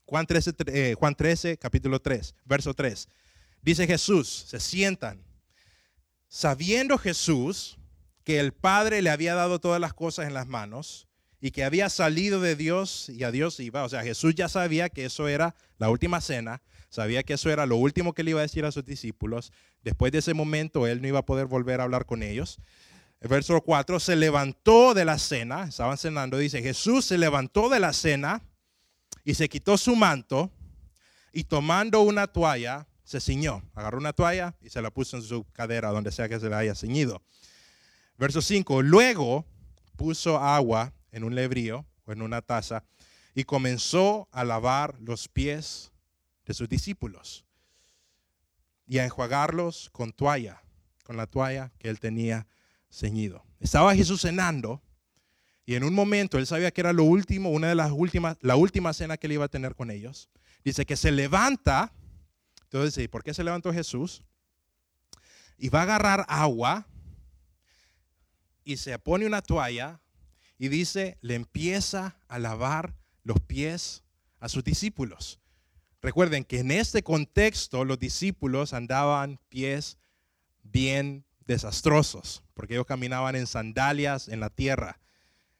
Juan 0.05 0.25
13, 0.25 0.53
eh, 0.67 0.95
Juan 0.97 1.15
13 1.15 1.57
capítulo 1.57 1.99
3, 1.99 2.35
verso 2.45 2.73
3. 2.73 3.09
Dice 3.61 3.87
Jesús, 3.87 4.45
se 4.47 4.59
sientan. 4.59 5.21
Sabiendo 6.27 6.97
Jesús 6.97 7.77
que 8.23 8.39
el 8.39 8.53
Padre 8.53 9.01
le 9.01 9.09
había 9.09 9.35
dado 9.35 9.59
todas 9.59 9.81
las 9.81 9.93
cosas 9.93 10.27
en 10.27 10.33
las 10.33 10.47
manos 10.47 11.07
y 11.39 11.51
que 11.51 11.63
había 11.63 11.89
salido 11.89 12.41
de 12.41 12.55
Dios 12.55 13.09
y 13.09 13.23
a 13.23 13.31
Dios 13.31 13.59
iba. 13.59 13.83
O 13.83 13.89
sea, 13.89 14.03
Jesús 14.03 14.35
ya 14.35 14.49
sabía 14.49 14.89
que 14.89 15.05
eso 15.05 15.27
era 15.27 15.55
la 15.77 15.89
última 15.89 16.21
cena, 16.21 16.61
sabía 16.89 17.23
que 17.23 17.33
eso 17.33 17.49
era 17.49 17.65
lo 17.65 17.77
último 17.77 18.13
que 18.13 18.23
le 18.23 18.31
iba 18.31 18.39
a 18.39 18.43
decir 18.43 18.65
a 18.65 18.71
sus 18.71 18.85
discípulos. 18.85 19.51
Después 19.83 20.11
de 20.11 20.19
ese 20.19 20.33
momento, 20.33 20.87
él 20.87 21.01
no 21.01 21.07
iba 21.07 21.19
a 21.19 21.25
poder 21.25 21.45
volver 21.45 21.81
a 21.81 21.83
hablar 21.83 22.05
con 22.05 22.23
ellos. 22.23 22.59
El 23.21 23.29
verso 23.29 23.59
4, 23.61 23.99
se 23.99 24.15
levantó 24.15 24.93
de 24.93 25.05
la 25.05 25.17
cena, 25.17 25.65
estaban 25.65 25.97
cenando, 25.97 26.37
dice, 26.37 26.61
Jesús 26.61 27.05
se 27.05 27.17
levantó 27.17 27.69
de 27.69 27.79
la 27.79 27.93
cena 27.93 28.43
y 29.23 29.33
se 29.33 29.49
quitó 29.49 29.77
su 29.77 29.95
manto 29.95 30.51
y 31.33 31.43
tomando 31.43 32.01
una 32.01 32.27
toalla, 32.27 32.87
se 33.03 33.19
ciñó. 33.19 33.63
Agarró 33.73 33.97
una 33.97 34.13
toalla 34.13 34.55
y 34.61 34.69
se 34.69 34.81
la 34.81 34.91
puso 34.91 35.17
en 35.17 35.23
su 35.23 35.45
cadera, 35.51 35.89
donde 35.89 36.11
sea 36.11 36.29
que 36.29 36.39
se 36.39 36.49
la 36.49 36.59
haya 36.59 36.75
ceñido. 36.75 37.21
Verso 38.17 38.41
5, 38.41 38.81
luego 38.81 39.45
puso 39.97 40.37
agua 40.37 40.93
en 41.15 41.23
un 41.23 41.33
lebrío 41.33 41.85
o 42.03 42.11
en 42.11 42.21
una 42.21 42.41
taza 42.41 42.83
y 43.33 43.45
comenzó 43.45 44.27
a 44.31 44.43
lavar 44.43 44.99
los 44.99 45.29
pies 45.29 45.93
de 46.45 46.53
sus 46.53 46.67
discípulos 46.67 47.45
y 48.85 48.97
a 48.97 49.05
enjuagarlos 49.05 49.89
con 49.91 50.11
toalla, 50.11 50.61
con 51.03 51.15
la 51.15 51.25
toalla 51.25 51.71
que 51.79 51.87
él 51.89 52.01
tenía 52.01 52.47
ceñido. 52.91 53.45
Estaba 53.61 53.95
Jesús 53.95 54.21
cenando 54.21 54.81
y 55.65 55.75
en 55.75 55.85
un 55.85 55.93
momento 55.93 56.37
él 56.37 56.45
sabía 56.45 56.71
que 56.71 56.81
era 56.81 56.91
lo 56.91 57.05
último, 57.05 57.49
una 57.49 57.69
de 57.69 57.75
las 57.75 57.91
últimas, 57.91 58.37
la 58.41 58.57
última 58.57 58.91
cena 58.91 59.15
que 59.15 59.27
él 59.27 59.33
iba 59.33 59.45
a 59.45 59.49
tener 59.49 59.73
con 59.73 59.91
ellos. 59.91 60.29
Dice 60.65 60.85
que 60.85 60.97
se 60.97 61.13
levanta, 61.13 61.93
entonces, 62.63 63.07
¿por 63.07 63.23
qué 63.23 63.33
se 63.33 63.43
levantó 63.43 63.71
Jesús? 63.71 64.21
Y 65.57 65.69
va 65.69 65.79
a 65.79 65.83
agarrar 65.83 66.25
agua 66.27 66.85
y 68.65 68.75
se 68.75 68.99
pone 68.99 69.25
una 69.25 69.41
toalla 69.41 70.01
y 70.57 70.69
dice, 70.69 71.17
le 71.21 71.35
empieza 71.35 72.17
a 72.27 72.39
lavar 72.39 72.95
los 73.23 73.39
pies 73.41 74.03
a 74.39 74.49
sus 74.49 74.63
discípulos. 74.63 75.39
Recuerden 76.01 76.43
que 76.43 76.59
en 76.59 76.71
este 76.71 77.03
contexto 77.03 77.83
los 77.83 77.99
discípulos 77.99 78.73
andaban 78.73 79.39
pies 79.49 79.97
bien 80.63 81.25
desastrosos, 81.45 82.43
porque 82.53 82.75
ellos 82.75 82.85
caminaban 82.85 83.35
en 83.35 83.47
sandalias 83.47 84.27
en 84.27 84.39
la 84.39 84.49
tierra. 84.49 84.99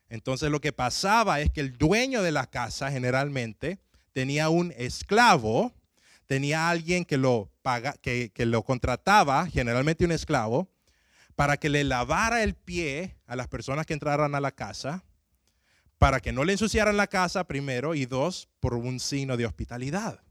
Entonces 0.08 0.52
lo 0.52 0.62
que 0.62 0.72
pasaba 0.72 1.42
es 1.42 1.52
que 1.52 1.62
el 1.62 1.78
dueño 1.78 2.22
de 2.22 2.32
la 2.32 2.48
casa 2.48 2.92
generalmente 2.92 3.80
tenía 4.14 4.50
un 4.50 4.74
esclavo, 4.78 5.74
tenía 6.28 6.70
alguien 6.70 7.06
que 7.06 7.18
lo, 7.18 7.52
que 8.02 8.32
lo 8.38 8.64
contrataba, 8.64 9.48
generalmente 9.48 10.06
un 10.06 10.12
esclavo, 10.12 10.70
para 11.36 11.58
que 11.58 11.70
le 11.70 11.84
lavara 11.84 12.44
el 12.44 12.56
pie 12.56 13.18
a 13.28 13.36
las 13.36 13.48
personas 13.48 13.86
que 13.86 13.94
entraran 13.94 14.36
a 14.36 14.40
la 14.40 14.52
casa, 14.52 15.04
para 15.98 16.20
que 16.20 16.32
no 16.32 16.44
le 16.44 16.54
ensuciaran 16.54 16.98
la 16.98 17.08
casa 17.08 17.46
primero 17.46 17.96
y 17.96 18.06
dos, 18.06 18.50
por 18.60 18.74
un 18.74 19.00
signo 19.00 19.38
de 19.38 19.46
hospitalidad. 19.46 20.22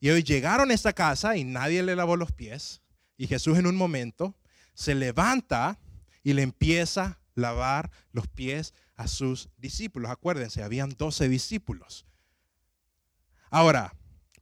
Y 0.00 0.10
hoy 0.10 0.22
llegaron 0.22 0.70
a 0.70 0.74
esta 0.74 0.92
casa 0.92 1.36
y 1.36 1.44
nadie 1.44 1.82
le 1.82 1.96
lavó 1.96 2.16
los 2.16 2.32
pies 2.32 2.82
y 3.16 3.26
Jesús 3.26 3.58
en 3.58 3.66
un 3.66 3.76
momento 3.76 4.34
se 4.74 4.94
levanta 4.94 5.78
y 6.22 6.32
le 6.32 6.42
empieza 6.42 7.04
a 7.04 7.18
lavar 7.34 7.90
los 8.12 8.28
pies 8.28 8.74
a 8.96 9.08
sus 9.08 9.48
discípulos. 9.56 10.10
Acuérdense, 10.10 10.62
habían 10.62 10.90
12 10.90 11.28
discípulos. 11.28 12.06
Ahora, 13.50 13.94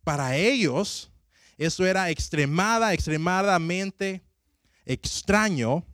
para 0.05 0.37
ellos 0.37 1.13
eso 1.59 1.87
era 1.87 2.11
extremada, 2.11 2.93
extremadamente 2.93 4.23
extraño 4.85 5.85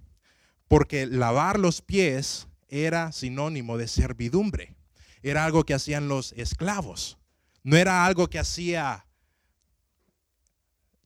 porque 0.68 1.07
lavar 1.07 1.59
los 1.59 1.81
pies 1.83 2.46
era 2.68 3.12
sinónimo 3.12 3.79
de 3.79 3.88
servidumbre. 3.88 4.77
Era 5.22 5.44
algo 5.44 5.64
que 5.64 5.74
hacían 5.74 6.09
los 6.09 6.33
esclavos. 6.33 7.18
No 7.62 7.77
era 7.77 8.05
algo 8.05 8.29
que 8.29 8.38
hacía 8.38 9.07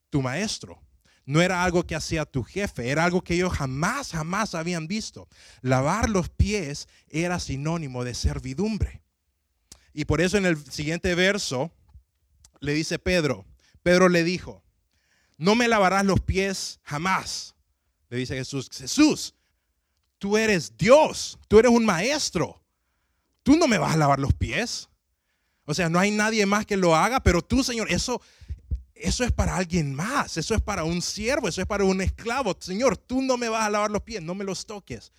tu 0.09 0.21
maestro. 0.21 0.81
No 1.25 1.41
era 1.41 1.63
algo 1.63 1.87
que 1.87 1.95
hacía 1.95 2.25
tu 2.25 2.43
jefe. 2.43 2.89
Era 2.89 3.05
algo 3.05 3.23
que 3.23 3.35
ellos 3.35 3.53
jamás, 3.53 4.11
jamás 4.11 4.53
habían 4.53 4.87
visto. 4.87 5.27
Lavar 5.61 6.09
los 6.09 6.29
pies 6.29 6.87
era 7.09 7.39
sinónimo 7.39 8.03
de 8.03 8.13
servidumbre. 8.13 9.01
Y 9.93 10.05
por 10.05 10.21
eso 10.21 10.37
en 10.37 10.45
el 10.45 10.57
siguiente 10.71 11.15
verso 11.15 11.71
le 12.59 12.73
dice 12.73 12.99
Pedro, 12.99 13.45
Pedro 13.83 14.09
le 14.09 14.23
dijo, 14.23 14.63
no 15.37 15.55
me 15.55 15.67
lavarás 15.67 16.05
los 16.05 16.19
pies 16.19 16.79
jamás 16.83 17.52
le 18.13 18.19
dice 18.19 18.35
Jesús, 18.35 18.69
Jesús, 18.71 19.33
tú 20.19 20.37
eres 20.37 20.77
Dios, 20.77 21.39
tú 21.47 21.57
eres 21.57 21.71
un 21.71 21.83
maestro, 21.83 22.61
tú 23.41 23.57
no 23.57 23.67
me 23.67 23.79
vas 23.79 23.95
a 23.95 23.97
lavar 23.97 24.19
los 24.19 24.35
pies. 24.35 24.87
O 25.65 25.73
sea, 25.73 25.89
no 25.89 25.97
hay 25.97 26.11
nadie 26.11 26.45
más 26.45 26.67
que 26.67 26.77
lo 26.77 26.95
haga, 26.95 27.21
pero 27.21 27.41
tú, 27.41 27.63
Señor, 27.63 27.91
eso, 27.91 28.21
eso 28.93 29.23
es 29.23 29.31
para 29.31 29.55
alguien 29.55 29.95
más, 29.95 30.37
eso 30.37 30.53
es 30.53 30.61
para 30.61 30.83
un 30.83 31.01
siervo, 31.01 31.47
eso 31.47 31.61
es 31.61 31.65
para 31.65 31.85
un 31.85 32.01
esclavo. 32.01 32.55
Señor, 32.59 32.97
tú 32.97 33.19
no 33.19 33.35
me 33.35 33.49
vas 33.49 33.65
a 33.65 33.71
lavar 33.71 33.89
los 33.89 34.03
pies, 34.03 34.21
no 34.21 34.35
me 34.35 34.43
los 34.43 34.67
toques. 34.67 35.11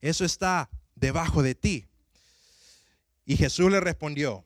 Eso 0.00 0.24
está 0.24 0.70
debajo 0.94 1.42
de 1.42 1.54
ti. 1.54 1.86
Y 3.26 3.36
Jesús 3.36 3.70
le 3.70 3.78
respondió, 3.78 4.42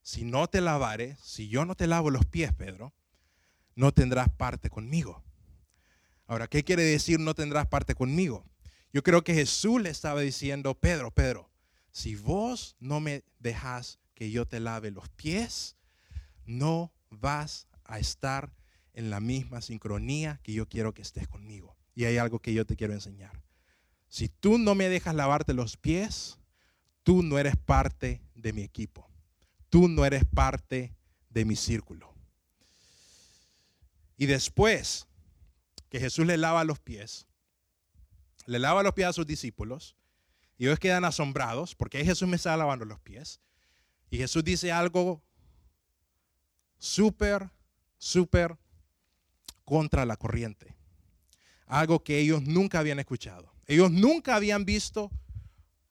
si 0.00 0.24
no 0.24 0.46
te 0.46 0.62
lavare, 0.62 1.18
si 1.22 1.48
yo 1.48 1.66
no 1.66 1.74
te 1.74 1.86
lavo 1.86 2.08
los 2.08 2.24
pies, 2.24 2.54
Pedro, 2.54 2.94
no 3.74 3.92
tendrás 3.92 4.30
parte 4.30 4.70
conmigo. 4.70 5.22
Ahora, 6.30 6.46
¿qué 6.46 6.62
quiere 6.62 6.84
decir 6.84 7.18
no 7.18 7.34
tendrás 7.34 7.66
parte 7.66 7.96
conmigo? 7.96 8.46
Yo 8.92 9.02
creo 9.02 9.24
que 9.24 9.34
Jesús 9.34 9.82
le 9.82 9.90
estaba 9.90 10.20
diciendo, 10.20 10.76
Pedro, 10.78 11.10
Pedro, 11.10 11.50
si 11.90 12.14
vos 12.14 12.76
no 12.78 13.00
me 13.00 13.24
dejas 13.40 13.98
que 14.14 14.30
yo 14.30 14.46
te 14.46 14.60
lave 14.60 14.92
los 14.92 15.08
pies, 15.08 15.74
no 16.46 16.92
vas 17.10 17.66
a 17.82 17.98
estar 17.98 18.54
en 18.92 19.10
la 19.10 19.18
misma 19.18 19.60
sincronía 19.60 20.38
que 20.44 20.52
yo 20.52 20.68
quiero 20.68 20.94
que 20.94 21.02
estés 21.02 21.26
conmigo. 21.26 21.76
Y 21.96 22.04
hay 22.04 22.18
algo 22.18 22.38
que 22.38 22.54
yo 22.54 22.64
te 22.64 22.76
quiero 22.76 22.92
enseñar. 22.92 23.42
Si 24.08 24.28
tú 24.28 24.56
no 24.56 24.76
me 24.76 24.88
dejas 24.88 25.16
lavarte 25.16 25.52
los 25.52 25.76
pies, 25.76 26.38
tú 27.02 27.24
no 27.24 27.40
eres 27.40 27.56
parte 27.56 28.22
de 28.36 28.52
mi 28.52 28.62
equipo. 28.62 29.10
Tú 29.68 29.88
no 29.88 30.04
eres 30.04 30.24
parte 30.32 30.94
de 31.28 31.44
mi 31.44 31.56
círculo. 31.56 32.14
Y 34.16 34.26
después 34.26 35.08
que 35.90 36.00
Jesús 36.00 36.26
le 36.26 36.38
lava 36.38 36.64
los 36.64 36.78
pies, 36.78 37.26
le 38.46 38.58
lava 38.58 38.82
los 38.82 38.94
pies 38.94 39.08
a 39.08 39.12
sus 39.12 39.26
discípulos, 39.26 39.96
y 40.60 40.66
ellos 40.66 40.78
quedan 40.78 41.04
asombrados 41.04 41.74
porque 41.74 42.04
Jesús 42.04 42.28
me 42.28 42.36
está 42.36 42.54
lavando 42.54 42.84
los 42.84 43.00
pies. 43.00 43.40
Y 44.10 44.18
Jesús 44.18 44.44
dice 44.44 44.70
algo 44.70 45.22
súper, 46.78 47.48
súper 47.96 48.58
contra 49.64 50.04
la 50.04 50.16
corriente. 50.16 50.76
Algo 51.64 52.04
que 52.04 52.18
ellos 52.18 52.42
nunca 52.42 52.78
habían 52.80 52.98
escuchado. 52.98 53.50
Ellos 53.66 53.90
nunca 53.90 54.36
habían 54.36 54.66
visto 54.66 55.10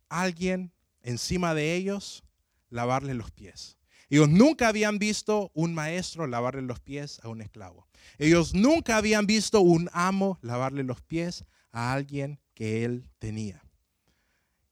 a 0.07 0.21
alguien 0.21 0.71
encima 1.01 1.55
de 1.55 1.73
ellos 1.73 2.23
lavarle 2.69 3.15
los 3.15 3.31
pies. 3.31 3.78
Ellos 4.09 4.29
nunca 4.29 4.67
habían 4.67 4.97
visto 4.97 5.51
un 5.53 5.73
maestro 5.73 6.25
lavarle 6.25 6.63
los 6.63 6.79
pies 6.79 7.19
a 7.23 7.29
un 7.29 7.41
esclavo. 7.41 7.87
Ellos 8.17 8.53
nunca 8.53 8.97
habían 8.97 9.27
visto 9.27 9.61
un 9.61 9.89
amo 9.93 10.39
lavarle 10.41 10.83
los 10.83 11.01
pies 11.01 11.45
a 11.71 11.93
alguien 11.93 12.39
que 12.55 12.83
él 12.83 13.09
tenía. 13.19 13.63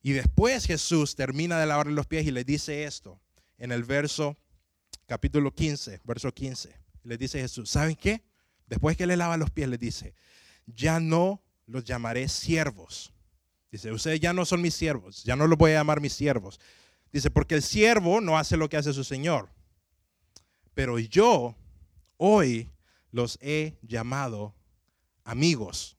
Y 0.02 0.14
después 0.14 0.66
Jesús 0.66 1.16
termina 1.16 1.60
de 1.60 1.68
lavarle 1.68 1.94
los 1.94 2.08
pies 2.08 2.26
y 2.26 2.32
le 2.32 2.44
dice 2.44 2.86
esto 2.86 3.20
en 3.58 3.72
el 3.72 3.84
verso 3.84 4.38
capítulo 5.06 5.54
15, 5.54 6.02
verso 6.04 6.34
15. 6.34 6.74
Le 7.04 7.18
dice 7.18 7.40
Jesús, 7.40 7.70
¿saben 7.70 7.96
qué? 7.96 8.24
Después 8.68 8.98
que 8.98 9.08
le 9.08 9.18
lava 9.18 9.38
los 9.38 9.52
pies, 9.52 9.70
le 9.70 9.78
dice, 9.78 10.14
ya 10.66 11.00
no 11.00 11.42
los 11.66 11.84
llamaré 11.84 12.28
siervos. 12.28 13.14
Dice, 13.72 13.92
ustedes 13.92 14.20
ya 14.20 14.34
no 14.34 14.46
son 14.46 14.62
mis 14.62 14.74
siervos, 14.74 15.24
ya 15.24 15.36
no 15.36 15.48
los 15.48 15.58
voy 15.58 15.72
a 15.72 15.76
llamar 15.76 16.02
mis 16.02 16.14
siervos. 16.14 16.60
Dice, 17.12 17.32
porque 17.32 17.56
el 17.56 17.64
siervo 17.64 18.22
no 18.22 18.38
hace 18.38 18.58
lo 18.58 18.70
que 18.70 18.78
hace 18.78 18.94
su 18.94 19.04
Señor. 19.04 19.50
Pero 20.74 21.00
yo 21.00 21.56
hoy 22.18 22.70
los 23.12 23.40
he 23.42 23.78
llamado 23.82 24.56
amigos, 25.24 25.98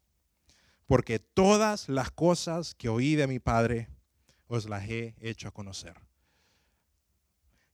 porque 0.86 1.18
todas 1.18 1.88
las 1.88 2.10
cosas 2.10 2.74
que 2.74 2.88
oí 2.88 3.14
de 3.14 3.26
mi 3.26 3.38
Padre 3.38 3.88
os 4.46 4.68
las 4.68 4.88
he 4.88 5.14
hecho 5.20 5.48
a 5.48 5.52
conocer. 5.52 5.94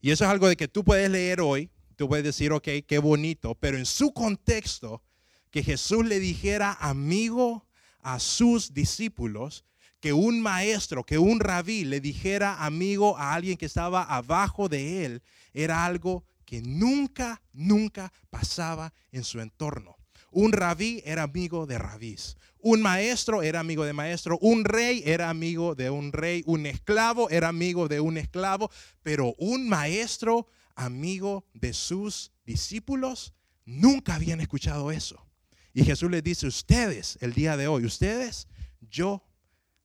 Y 0.01 0.11
eso 0.11 0.25
es 0.25 0.31
algo 0.31 0.49
de 0.49 0.57
que 0.57 0.68
tú 0.68 0.85
puedes 0.85 1.11
leer 1.11 1.40
hoy, 1.40 1.70
tú 1.97 2.09
puedes 2.09 2.25
decir, 2.25 2.53
ok, 2.53 2.68
qué 2.87 2.99
bonito, 2.99 3.55
pero 3.55 3.79
en 3.79 3.87
su 3.87 4.12
contexto, 4.12 5.03
que 5.51 5.62
Jesús 5.62 6.05
le 6.05 6.18
dijera 6.18 6.77
amigo 6.81 7.66
a 8.01 8.18
sus 8.18 8.75
discípulos, 8.75 9.64
que 10.05 10.12
un 10.12 10.43
maestro, 10.43 11.03
que 11.03 11.17
un 11.17 11.40
rabí 11.40 11.87
le 11.87 11.99
dijera 11.99 12.62
amigo 12.62 13.17
a 13.17 13.33
alguien 13.33 13.57
que 13.57 13.64
estaba 13.64 14.03
abajo 14.03 14.69
de 14.69 15.07
él, 15.07 15.23
era 15.55 15.87
algo 15.87 16.27
que 16.45 16.61
nunca, 16.61 17.40
nunca 17.55 18.12
pasaba 18.29 18.93
en 19.12 19.25
su 19.25 19.40
entorno. 19.40 19.97
Un 20.31 20.53
rabí 20.53 21.01
era 21.07 21.23
amigo 21.23 21.64
de 21.64 21.79
rabís. 21.79 22.37
Un 22.59 22.83
maestro 22.83 23.43
era 23.43 23.61
amigo 23.61 23.87
de 23.87 23.95
maestro. 23.95 24.37
Un 24.43 24.67
rey 24.67 25.03
era 25.07 25.31
amigo 25.31 25.75
de 25.75 25.88
un 25.88 26.12
rey. 26.12 26.43
Un 26.45 26.67
esclavo 26.67 27.31
era 27.31 27.49
amigo 27.49 27.88
de 27.88 28.01
un 28.01 28.19
esclavo. 28.19 28.71
Pero 29.03 29.35
un 29.38 29.71
maestro 29.71 30.49
amigo 30.75 31.47
de 31.55 31.73
sus 31.73 32.31
discípulos, 32.45 33.33
nunca 33.64 34.17
habían 34.17 34.43
escuchado 34.43 34.90
eso. 34.90 35.27
Y 35.73 35.83
Jesús 35.83 36.11
les 36.11 36.23
dice, 36.23 36.47
ustedes, 36.47 37.17
el 37.23 37.33
día 37.33 37.57
de 37.57 37.69
hoy, 37.69 37.87
ustedes, 37.87 38.49
yo 38.83 39.23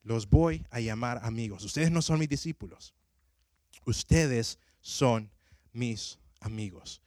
los 0.09 0.27
voy 0.27 0.65
a 0.71 0.79
llamar 0.79 1.23
amigos. 1.23 1.63
Ustedes 1.63 1.91
no 1.91 2.01
son 2.01 2.17
mis 2.17 2.27
discípulos. 2.27 2.95
Ustedes 3.85 4.57
son 4.81 5.29
mis 5.71 6.17
amigos. 6.39 7.03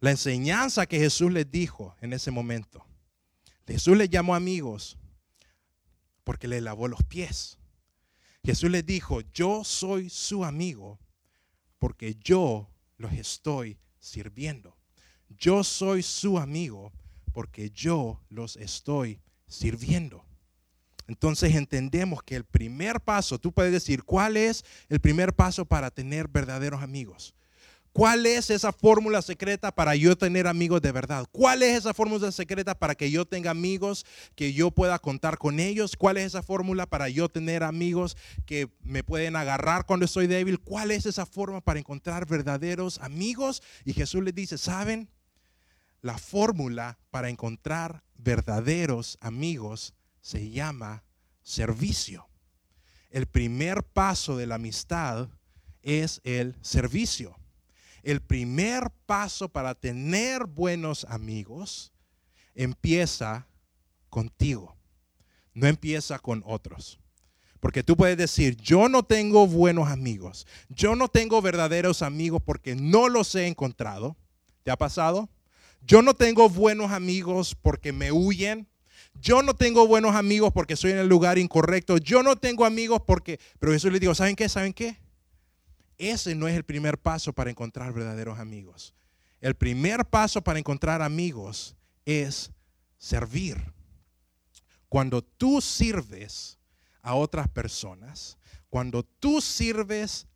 La 0.00 0.10
enseñanza 0.10 0.84
que 0.86 0.98
Jesús 0.98 1.30
les 1.30 1.48
dijo 1.48 1.94
en 2.00 2.12
ese 2.12 2.32
momento. 2.32 2.84
Jesús 3.68 3.96
les 3.96 4.10
llamó 4.10 4.34
amigos 4.34 4.98
porque 6.24 6.48
le 6.48 6.60
lavó 6.60 6.88
los 6.88 7.04
pies. 7.04 7.56
Jesús 8.42 8.68
les 8.68 8.84
dijo, 8.84 9.20
yo 9.32 9.62
soy 9.62 10.10
su 10.10 10.44
amigo 10.44 10.98
porque 11.78 12.16
yo 12.16 12.68
los 12.96 13.12
estoy 13.12 13.78
sirviendo. 14.00 14.76
Yo 15.28 15.62
soy 15.62 16.02
su 16.02 16.36
amigo 16.36 16.92
porque 17.32 17.70
yo 17.70 18.20
los 18.28 18.56
estoy 18.56 19.20
sirviendo. 19.46 20.26
Entonces 21.06 21.54
entendemos 21.54 22.22
que 22.22 22.36
el 22.36 22.44
primer 22.44 23.00
paso, 23.00 23.38
tú 23.38 23.52
puedes 23.52 23.72
decir, 23.72 24.04
¿cuál 24.04 24.36
es 24.36 24.64
el 24.88 25.00
primer 25.00 25.34
paso 25.34 25.64
para 25.66 25.90
tener 25.90 26.28
verdaderos 26.28 26.82
amigos? 26.82 27.34
¿Cuál 27.94 28.26
es 28.26 28.50
esa 28.50 28.72
fórmula 28.72 29.22
secreta 29.22 29.72
para 29.72 29.94
yo 29.94 30.18
tener 30.18 30.48
amigos 30.48 30.82
de 30.82 30.90
verdad? 30.90 31.26
¿Cuál 31.30 31.62
es 31.62 31.78
esa 31.78 31.94
fórmula 31.94 32.32
secreta 32.32 32.74
para 32.76 32.96
que 32.96 33.08
yo 33.08 33.24
tenga 33.24 33.52
amigos 33.52 34.04
que 34.34 34.52
yo 34.52 34.72
pueda 34.72 34.98
contar 34.98 35.38
con 35.38 35.60
ellos? 35.60 35.94
¿Cuál 35.96 36.16
es 36.16 36.26
esa 36.26 36.42
fórmula 36.42 36.86
para 36.86 37.08
yo 37.08 37.28
tener 37.28 37.62
amigos 37.62 38.16
que 38.46 38.68
me 38.82 39.04
pueden 39.04 39.36
agarrar 39.36 39.86
cuando 39.86 40.06
estoy 40.06 40.26
débil? 40.26 40.58
¿Cuál 40.58 40.90
es 40.90 41.06
esa 41.06 41.24
forma 41.24 41.60
para 41.60 41.78
encontrar 41.78 42.26
verdaderos 42.26 42.98
amigos? 42.98 43.62
Y 43.84 43.92
Jesús 43.92 44.24
les 44.24 44.34
dice, 44.34 44.58
¿saben? 44.58 45.08
La 46.02 46.18
fórmula 46.18 46.98
para 47.12 47.28
encontrar 47.28 48.02
verdaderos 48.16 49.18
amigos 49.20 49.94
se 50.24 50.50
llama 50.50 51.04
servicio. 51.42 52.26
El 53.10 53.26
primer 53.26 53.84
paso 53.84 54.36
de 54.36 54.46
la 54.46 54.56
amistad 54.56 55.28
es 55.82 56.20
el 56.24 56.56
servicio 56.62 57.36
el 58.04 58.20
primer 58.20 58.90
paso 59.06 59.48
para 59.48 59.74
tener 59.74 60.44
buenos 60.44 61.04
amigos 61.08 61.92
empieza 62.54 63.48
contigo, 64.10 64.76
no 65.54 65.66
empieza 65.66 66.18
con 66.18 66.42
otros. 66.46 67.00
Porque 67.60 67.82
tú 67.82 67.96
puedes 67.96 68.18
decir, 68.18 68.56
yo 68.56 68.90
no 68.90 69.02
tengo 69.02 69.46
buenos 69.46 69.88
amigos, 69.88 70.46
yo 70.68 70.94
no 70.94 71.08
tengo 71.08 71.40
verdaderos 71.40 72.02
amigos 72.02 72.42
porque 72.44 72.76
no 72.76 73.08
los 73.08 73.34
he 73.34 73.46
encontrado. 73.46 74.16
¿Te 74.62 74.70
ha 74.70 74.76
pasado? 74.76 75.30
Yo 75.80 76.02
no 76.02 76.14
tengo 76.14 76.48
buenos 76.48 76.92
amigos 76.92 77.56
porque 77.60 77.92
me 77.92 78.12
huyen. 78.12 78.68
Yo 79.20 79.42
no 79.42 79.54
tengo 79.54 79.86
buenos 79.86 80.14
amigos 80.14 80.52
porque 80.52 80.76
soy 80.76 80.92
en 80.92 80.98
el 80.98 81.08
lugar 81.08 81.38
incorrecto. 81.38 81.98
Yo 81.98 82.22
no 82.22 82.36
tengo 82.36 82.64
amigos 82.64 83.02
porque... 83.06 83.38
Pero 83.58 83.72
Jesús 83.72 83.92
le 83.92 84.00
digo, 84.00 84.14
¿saben 84.14 84.36
qué? 84.36 84.48
¿Saben 84.48 84.72
qué? 84.72 84.98
ese 85.98 86.34
no 86.34 86.48
es 86.48 86.56
el 86.56 86.64
primer 86.64 86.98
paso 86.98 87.32
para 87.32 87.50
encontrar 87.50 87.92
verdaderos 87.92 88.38
amigos. 88.38 88.94
El 89.40 89.54
primer 89.54 90.04
paso 90.06 90.42
para 90.42 90.58
encontrar 90.58 91.02
amigos 91.02 91.76
es 92.04 92.50
servir. 92.98 93.72
Cuando 94.88 95.22
tú 95.22 95.60
sirves 95.60 96.58
a 97.02 97.14
otras 97.14 97.48
personas, 97.48 98.38
cuando 98.70 99.02
tú 99.02 99.40
sirves 99.40 100.26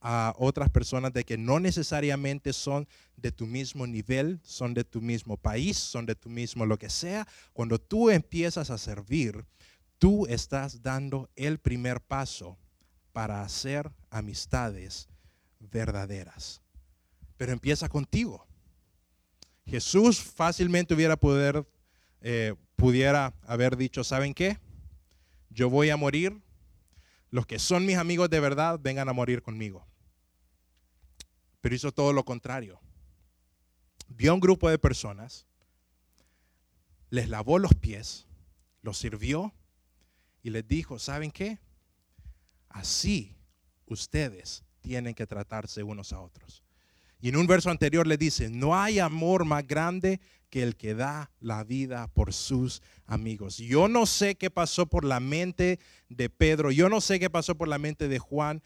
a 0.00 0.34
otras 0.38 0.70
personas 0.70 1.12
de 1.12 1.24
que 1.24 1.36
no 1.36 1.60
necesariamente 1.60 2.52
son 2.52 2.88
de 3.16 3.32
tu 3.32 3.46
mismo 3.46 3.86
nivel, 3.86 4.40
son 4.42 4.72
de 4.72 4.84
tu 4.84 5.00
mismo 5.00 5.36
país, 5.36 5.76
son 5.76 6.06
de 6.06 6.14
tu 6.14 6.30
mismo 6.30 6.64
lo 6.64 6.78
que 6.78 6.88
sea, 6.88 7.28
cuando 7.52 7.78
tú 7.78 8.10
empiezas 8.10 8.70
a 8.70 8.78
servir, 8.78 9.44
tú 9.98 10.26
estás 10.26 10.82
dando 10.82 11.28
el 11.36 11.58
primer 11.58 12.00
paso 12.00 12.56
para 13.12 13.42
hacer 13.42 13.90
amistades 14.10 15.08
verdaderas. 15.58 16.62
Pero 17.36 17.52
empieza 17.52 17.88
contigo. 17.88 18.46
Jesús 19.66 20.20
fácilmente 20.20 20.94
hubiera 20.94 21.16
poder, 21.16 21.66
eh, 22.22 22.54
pudiera 22.76 23.34
haber 23.42 23.76
dicho, 23.76 24.02
¿saben 24.02 24.32
qué? 24.32 24.58
Yo 25.50 25.68
voy 25.68 25.90
a 25.90 25.96
morir. 25.96 26.40
Los 27.30 27.46
que 27.46 27.58
son 27.58 27.86
mis 27.86 27.96
amigos 27.96 28.28
de 28.30 28.40
verdad 28.40 28.80
vengan 28.82 29.08
a 29.08 29.12
morir 29.12 29.42
conmigo. 29.42 29.86
Pero 31.60 31.74
hizo 31.74 31.92
todo 31.92 32.12
lo 32.12 32.24
contrario. 32.24 32.80
Vio 34.08 34.32
a 34.32 34.34
un 34.34 34.40
grupo 34.40 34.68
de 34.68 34.78
personas, 34.78 35.46
les 37.10 37.28
lavó 37.28 37.58
los 37.58 37.74
pies, 37.74 38.26
los 38.82 38.98
sirvió 38.98 39.52
y 40.42 40.50
les 40.50 40.66
dijo, 40.66 40.98
¿saben 40.98 41.30
qué? 41.30 41.58
Así 42.68 43.36
ustedes 43.86 44.64
tienen 44.80 45.14
que 45.14 45.26
tratarse 45.26 45.82
unos 45.82 46.12
a 46.12 46.20
otros. 46.20 46.62
Y 47.20 47.28
en 47.28 47.36
un 47.36 47.46
verso 47.46 47.70
anterior 47.70 48.06
le 48.06 48.16
dice, 48.16 48.48
no 48.48 48.76
hay 48.76 48.98
amor 48.98 49.44
más 49.44 49.66
grande 49.66 50.20
que 50.48 50.62
el 50.62 50.76
que 50.76 50.94
da 50.94 51.30
la 51.40 51.64
vida 51.64 52.08
por 52.08 52.32
sus 52.32 52.82
amigos. 53.06 53.58
Yo 53.58 53.88
no 53.88 54.06
sé 54.06 54.36
qué 54.36 54.50
pasó 54.50 54.86
por 54.86 55.04
la 55.04 55.20
mente 55.20 55.78
de 56.08 56.30
Pedro, 56.30 56.70
yo 56.70 56.88
no 56.88 57.00
sé 57.00 57.20
qué 57.20 57.28
pasó 57.28 57.56
por 57.56 57.68
la 57.68 57.78
mente 57.78 58.08
de 58.08 58.18
Juan. 58.18 58.62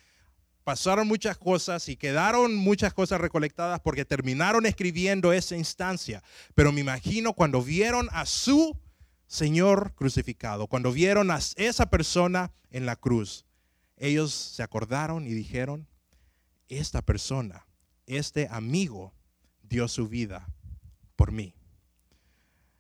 Pasaron 0.64 1.07
muchas 1.07 1.37
cosas 1.37 1.88
y 1.88 1.96
quedaron 1.96 2.57
muchas 2.57 2.94
cosas 2.94 3.20
recolectadas 3.20 3.81
porque 3.81 4.05
terminaron 4.05 4.66
escribiendo 4.66 5.33
esa 5.33 5.57
instancia. 5.57 6.22
Pero 6.55 6.72
me 6.72 6.81
imagino 6.81 7.35
cuando 7.35 7.62
vieron 7.62 8.09
a 8.12 8.27
su 8.27 8.79
Señor 9.27 9.94
crucificado, 9.94 10.66
cuando 10.66 10.90
vieron 10.90 11.31
a 11.31 11.38
esa 11.57 11.90
persona 11.90 12.50
en 12.70 12.87
la 12.87 12.96
cruz, 12.96 13.44
ellos 13.96 14.33
se 14.33 14.62
acordaron 14.62 15.27
y 15.27 15.35
dijeron, 15.35 15.87
esta 16.68 17.03
persona 17.03 17.66
este 18.07 18.48
amigo 18.50 19.14
dio 19.62 19.88
su 19.88 20.09
vida 20.09 20.46
por 21.16 21.33
mí. 21.33 21.55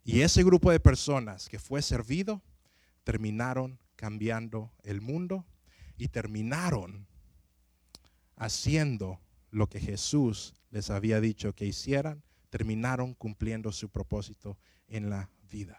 Y 0.04 0.20
ese 0.20 0.42
grupo 0.44 0.70
de 0.70 0.80
personas 0.80 1.48
que 1.48 1.58
fue 1.58 1.80
servido 1.80 2.42
terminaron 3.04 3.78
cambiando 3.96 4.70
el 4.82 5.00
mundo 5.00 5.46
y 5.96 6.08
terminaron 6.08 7.06
haciendo 8.36 9.20
lo 9.50 9.68
que 9.68 9.80
Jesús 9.80 10.54
les 10.70 10.90
había 10.90 11.20
dicho 11.20 11.54
que 11.54 11.66
hicieran, 11.66 12.22
terminaron 12.50 13.14
cumpliendo 13.14 13.72
su 13.72 13.88
propósito 13.88 14.58
en 14.88 15.10
la 15.10 15.30
vida. 15.50 15.78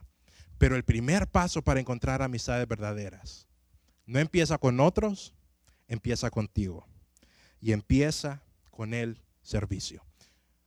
Pero 0.58 0.76
el 0.76 0.84
primer 0.84 1.28
paso 1.28 1.62
para 1.62 1.80
encontrar 1.80 2.22
amistades 2.22 2.68
verdaderas 2.68 3.48
no 4.06 4.20
empieza 4.20 4.58
con 4.58 4.80
otros, 4.80 5.34
empieza 5.88 6.30
contigo. 6.30 6.88
Y 7.60 7.72
empieza 7.72 8.44
con 8.70 8.94
Él 8.94 9.22
servicio. 9.42 10.04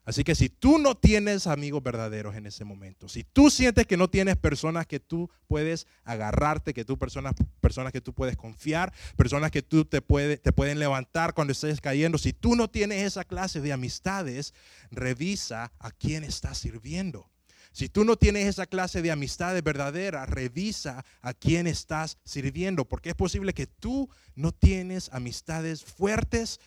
Así 0.08 0.24
que 0.24 0.34
si 0.34 0.48
tú 0.48 0.78
no 0.78 0.94
tienes 0.94 1.46
amigos 1.46 1.82
verdaderos 1.82 2.34
en 2.34 2.46
ese 2.46 2.64
momento, 2.64 3.10
si 3.10 3.24
tú 3.24 3.50
sientes 3.50 3.86
que 3.86 3.98
no 3.98 4.08
tienes 4.08 4.38
personas 4.38 4.86
que 4.86 5.00
tú 5.00 5.30
puedes 5.46 5.86
agarrarte, 6.02 6.72
que 6.72 6.86
tú 6.86 6.96
personas, 6.96 7.34
personas 7.60 7.92
que 7.92 8.00
tú 8.00 8.14
puedes 8.14 8.34
confiar, 8.34 8.90
personas 9.16 9.50
que 9.50 9.60
tú 9.60 9.84
te, 9.84 10.00
puede, 10.00 10.38
te 10.38 10.50
pueden 10.50 10.78
levantar 10.78 11.34
cuando 11.34 11.52
estés 11.52 11.82
cayendo, 11.82 12.16
si 12.16 12.32
tú 12.32 12.56
no 12.56 12.70
tienes 12.70 13.04
esa 13.04 13.22
clase 13.22 13.60
de 13.60 13.70
amistades, 13.70 14.54
revisa 14.90 15.72
a 15.78 15.90
quién 15.90 16.24
estás 16.24 16.56
sirviendo. 16.56 17.30
Si 17.72 17.90
tú 17.90 18.06
no 18.06 18.16
tienes 18.16 18.46
esa 18.46 18.64
clase 18.64 19.02
de 19.02 19.10
amistades 19.10 19.62
verdaderas, 19.62 20.26
revisa 20.26 21.04
a 21.20 21.34
quién 21.34 21.66
estás 21.66 22.16
sirviendo, 22.24 22.86
porque 22.86 23.10
es 23.10 23.14
posible 23.14 23.52
que 23.52 23.66
tú 23.66 24.08
no 24.34 24.52
tienes 24.52 25.10
amistades 25.12 25.84
fuertes, 25.84 26.60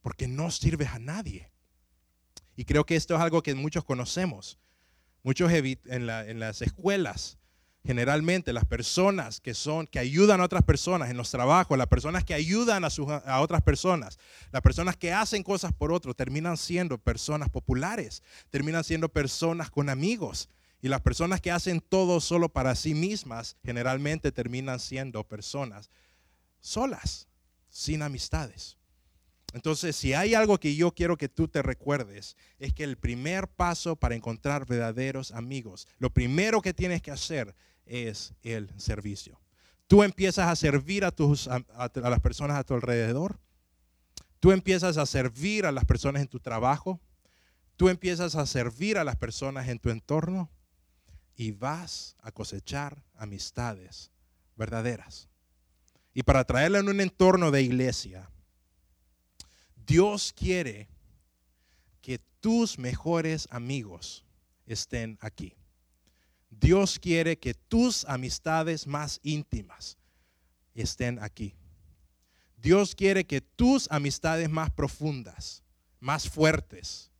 porque 0.00 0.28
no 0.28 0.52
sirves 0.52 0.90
a 0.90 1.00
nadie. 1.00 1.50
Y 2.56 2.64
creo 2.64 2.84
que 2.84 2.96
esto 2.96 3.14
es 3.14 3.20
algo 3.20 3.42
que 3.42 3.54
muchos 3.54 3.84
conocemos. 3.84 4.58
Muchos 5.22 5.50
en, 5.52 6.06
las 6.06 6.60
escuelas, 6.60 7.38
generalmente 7.82 8.52
las 8.52 8.66
personas 8.66 9.40
que 9.40 9.54
son 9.54 9.86
que 9.86 9.98
ayudan 9.98 10.40
a 10.40 10.44
otras 10.44 10.62
personas 10.62 11.10
en 11.10 11.16
los 11.16 11.30
trabajos, 11.30 11.78
las 11.78 11.86
personas 11.86 12.24
que 12.24 12.34
ayudan 12.34 12.84
a, 12.84 12.88
a 12.88 13.40
otras 13.40 13.62
personas, 13.62 14.18
las 14.52 14.60
personas 14.60 14.96
que 14.96 15.12
hacen 15.12 15.42
cosas 15.42 15.72
por 15.72 15.92
otros, 15.92 16.14
terminan 16.14 16.58
siendo 16.58 16.98
personas 16.98 17.48
populares, 17.48 18.22
terminan 18.50 18.84
siendo 18.84 19.08
personas 19.08 19.70
con 19.70 19.88
amigos. 19.88 20.50
Y 20.82 20.88
las 20.88 21.00
personas 21.00 21.40
que 21.40 21.50
hacen 21.50 21.80
todo 21.80 22.20
solo 22.20 22.50
para 22.50 22.74
sí 22.74 22.92
mismas, 22.92 23.56
generalmente 23.64 24.30
terminan 24.30 24.78
siendo 24.78 25.24
personas 25.24 25.88
solas, 26.60 27.28
sin 27.70 28.02
amistades. 28.02 28.76
Entonces, 29.54 29.94
si 29.94 30.14
hay 30.14 30.34
algo 30.34 30.58
que 30.58 30.74
yo 30.74 30.90
quiero 30.90 31.16
que 31.16 31.28
tú 31.28 31.46
te 31.46 31.62
recuerdes, 31.62 32.36
es 32.58 32.74
que 32.74 32.82
el 32.82 32.96
primer 32.96 33.46
paso 33.46 33.94
para 33.94 34.16
encontrar 34.16 34.66
verdaderos 34.66 35.30
amigos, 35.30 35.86
lo 35.98 36.10
primero 36.10 36.60
que 36.60 36.74
tienes 36.74 37.00
que 37.00 37.12
hacer 37.12 37.54
es 37.86 38.34
el 38.42 38.68
servicio. 38.80 39.40
Tú 39.86 40.02
empiezas 40.02 40.48
a 40.48 40.56
servir 40.56 41.04
a, 41.04 41.12
tus, 41.12 41.46
a, 41.46 41.62
las 41.94 42.18
personas 42.18 42.58
a 42.58 42.64
tu 42.64 42.74
alrededor. 42.74 43.38
Tú 44.40 44.50
empiezas 44.50 44.96
a 44.96 45.06
servir 45.06 45.66
a 45.66 45.72
las 45.72 45.84
personas 45.84 46.22
en 46.22 46.28
tu 46.28 46.40
trabajo. 46.40 47.00
Tú 47.76 47.88
empiezas 47.88 48.34
a 48.34 48.46
servir 48.46 48.98
a 48.98 49.04
las 49.04 49.14
personas 49.14 49.68
en 49.68 49.78
tu 49.78 49.90
entorno 49.90 50.50
y 51.36 51.52
vas 51.52 52.16
a 52.22 52.32
cosechar 52.32 53.04
amistades 53.14 54.10
verdaderas. 54.56 55.28
Y 56.12 56.24
para 56.24 56.42
traerla 56.42 56.80
en 56.80 56.88
un 56.88 57.00
entorno 57.00 57.52
de 57.52 57.62
iglesia, 57.62 58.30
Dios 59.86 60.32
quiere 60.32 60.88
que 62.00 62.18
tus 62.40 62.78
mejores 62.78 63.46
amigos 63.50 64.24
estén 64.66 65.18
aquí. 65.20 65.56
Dios 66.50 66.98
quiere 66.98 67.38
que 67.38 67.54
tus 67.54 68.04
amistades 68.04 68.86
más 68.86 69.20
íntimas 69.22 69.98
estén 70.74 71.18
aquí. 71.18 71.54
Dios 72.56 72.94
quiere 72.94 73.26
que 73.26 73.40
tus 73.40 73.90
amistades 73.90 74.48
más 74.48 74.70
profundas, 74.70 75.62
más 76.00 76.28
fuertes, 76.28 77.10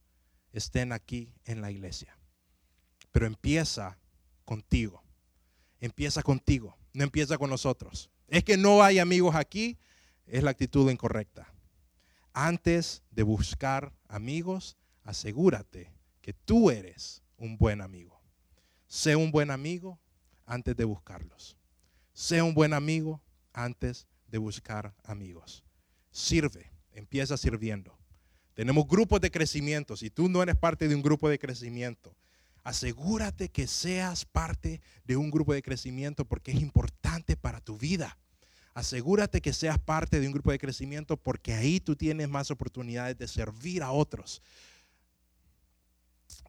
estén 0.53 0.93
aquí 0.93 1.35
en 1.45 1.61
la 1.61 1.71
iglesia. 1.71 2.17
Pero 3.11 3.27
empieza 3.27 3.99
contigo. 4.45 5.03
Empieza 5.81 6.23
contigo, 6.23 6.79
no 6.95 7.05
empieza 7.05 7.37
con 7.37 7.51
nosotros. 7.51 8.09
Es 8.29 8.43
que 8.43 8.57
no 8.57 8.83
hay 8.83 9.01
amigos 9.01 9.35
aquí, 9.35 9.77
es 10.27 10.43
la 10.43 10.51
actitud 10.51 10.91
incorrecta 10.91 11.54
antes 12.35 13.03
de 13.13 13.23
buscar 13.23 13.95
amigos, 14.09 14.77
asegúrate 15.05 15.95
que 16.21 16.33
tú 16.35 16.71
eres 16.71 17.23
un 17.39 17.57
buen 17.57 17.81
amigo. 17.81 18.21
Sé 18.87 19.17
un 19.17 19.31
buen 19.31 19.51
amigo 19.51 19.99
antes 20.45 20.77
de 20.77 20.85
buscarlos. 20.85 21.57
Sé 22.13 22.43
un 22.43 22.53
buen 22.53 22.75
amigo 22.75 23.23
antes 23.53 24.09
de 24.27 24.39
buscar 24.39 24.95
amigos. 25.05 25.65
Sirve, 26.11 26.73
empieza 26.93 27.37
sirviendo. 27.37 27.97
Tenemos 28.55 28.87
grupos 28.87 29.21
de 29.21 29.31
crecimiento. 29.31 29.97
Si 29.97 30.11
tú 30.11 30.29
no 30.29 30.43
eres 30.43 30.57
parte 30.57 30.89
de 30.89 30.95
un 30.95 31.03
grupo 31.03 31.29
de 31.29 31.39
crecimiento, 31.39 32.17
asegúrate 32.63 33.49
que 33.49 33.67
seas 33.67 34.25
parte 34.25 34.81
de 35.05 35.17
un 35.17 35.31
grupo 35.31 35.55
de 35.55 35.63
crecimiento 35.63 36.25
porque 36.25 36.53
es 36.53 36.61
importante 36.61 37.37
para 37.37 37.61
tu 37.61 37.79
vida 37.79 38.19
asegúrate 38.75 39.41
que 39.41 39.53
seas 39.53 39.79
parte 39.79 40.21
de 40.21 40.27
un 40.27 40.33
grupo 40.33 40.51
de 40.51 40.59
crecimiento 40.59 41.17
porque 41.17 41.55
ahí 41.55 41.81
tú 41.81 41.95
tienes 41.95 42.29
más 42.29 42.51
oportunidades 42.51 43.17
de 43.17 43.29
servir 43.29 43.83
a 43.83 43.93
otros. 43.93 44.43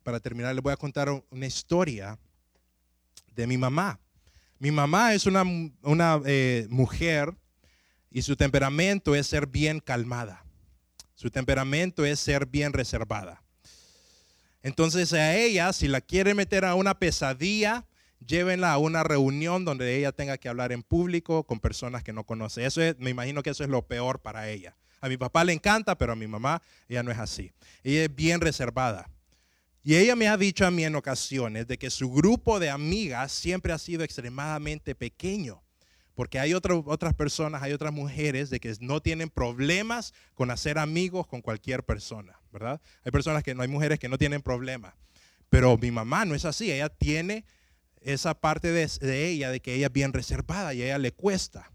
Para 0.03 0.19
terminar, 0.19 0.53
les 0.53 0.63
voy 0.63 0.73
a 0.73 0.77
contar 0.77 1.09
una 1.29 1.45
historia 1.45 2.17
de 3.33 3.47
mi 3.47 3.57
mamá. 3.57 3.99
Mi 4.57 4.71
mamá 4.71 5.13
es 5.13 5.25
una, 5.25 5.43
eh, 6.25 6.67
mujer 6.69 7.35
y 8.09 8.21
su 8.21 8.35
temperamento 8.35 9.13
es 9.13 9.27
ser 9.27 9.45
bien 9.45 9.79
calmada. 9.79 10.43
Su 11.13 11.29
temperamento 11.29 12.05
es 12.05 12.19
ser 12.19 12.45
bien 12.45 12.73
reservada. 12.73 13.43
Entonces 14.63 15.13
a 15.13 15.35
ella, 15.35 15.71
si 15.73 15.87
la 15.87 16.01
quiere 16.01 16.33
meter 16.33 16.65
a 16.65 16.73
una 16.73 16.97
pesadilla, 16.97 17.85
llévenla 18.27 18.73
a 18.73 18.77
una 18.77 19.03
reunión 19.03 19.65
donde 19.65 19.97
ella 19.97 20.11
tenga 20.11 20.37
que 20.37 20.49
hablar 20.49 20.71
en 20.71 20.83
público 20.83 21.43
con 21.43 21.59
personas 21.59 22.03
que 22.03 22.13
no 22.13 22.25
conoce. 22.25 22.65
Eso 22.65 22.81
es, 22.81 22.97
me 22.99 23.09
imagino 23.09 23.43
que 23.43 23.51
eso 23.51 23.63
es 23.63 23.69
lo 23.69 23.85
peor 23.87 24.21
para 24.21 24.49
ella. 24.49 24.75
A 25.01 25.09
mi 25.09 25.17
papá 25.17 25.43
le 25.43 25.53
encanta, 25.53 25.97
pero 25.97 26.13
a 26.13 26.15
mi 26.15 26.27
mamá 26.27 26.61
ella 26.87 27.03
no 27.03 27.11
es 27.11 27.19
así. 27.19 27.51
Ella 27.83 28.05
es 28.05 28.15
bien 28.15 28.41
reservada. 28.41 29.09
Y 29.83 29.95
ella 29.95 30.15
me 30.15 30.27
ha 30.27 30.35
dicho 30.35 30.65
a 30.65 30.71
mí 30.71 30.83
en 30.83 30.95
ocasiones 30.95 31.67
de 31.67 31.77
que 31.77 31.91
su 31.91 32.11
grupo 32.11 32.59
de 32.59 32.71
amigas 32.71 33.31
siempre 33.31 33.71
ha 33.71 33.77
sido 33.77 34.03
extremadamente 34.03 34.95
pequeño. 34.95 35.61
Porque 36.15 36.39
hay 36.39 36.53
otras 36.53 37.13
personas, 37.13 37.61
hay 37.61 37.73
otras 37.73 37.93
mujeres 37.93 38.49
de 38.49 38.59
que 38.59 38.73
no 38.79 39.01
tienen 39.01 39.29
problemas 39.29 40.13
con 40.33 40.49
hacer 40.49 40.79
amigos 40.79 41.27
con 41.27 41.41
cualquier 41.41 41.83
persona, 41.83 42.39
¿verdad? 42.51 42.81
Hay 43.03 43.11
personas 43.11 43.43
que 43.43 43.53
no 43.53 43.61
hay 43.61 43.67
mujeres 43.67 43.99
que 43.99 44.07
no 44.09 44.17
tienen 44.17 44.41
problemas. 44.41 44.95
Pero 45.49 45.77
mi 45.77 45.91
mamá 45.91 46.23
no 46.25 46.33
es 46.33 46.45
así, 46.45 46.71
ella 46.71 46.89
tiene 46.89 47.45
esa 48.05 48.39
parte 48.39 48.71
de, 48.71 49.27
ella, 49.27 49.49
de 49.49 49.59
que 49.59 49.73
ella 49.73 49.87
es 49.87 49.93
bien 49.93 50.13
reservada 50.13 50.75
y 50.75 50.83
a 50.83 50.85
ella 50.85 50.99
le 50.99 51.11
cuesta. 51.11 51.71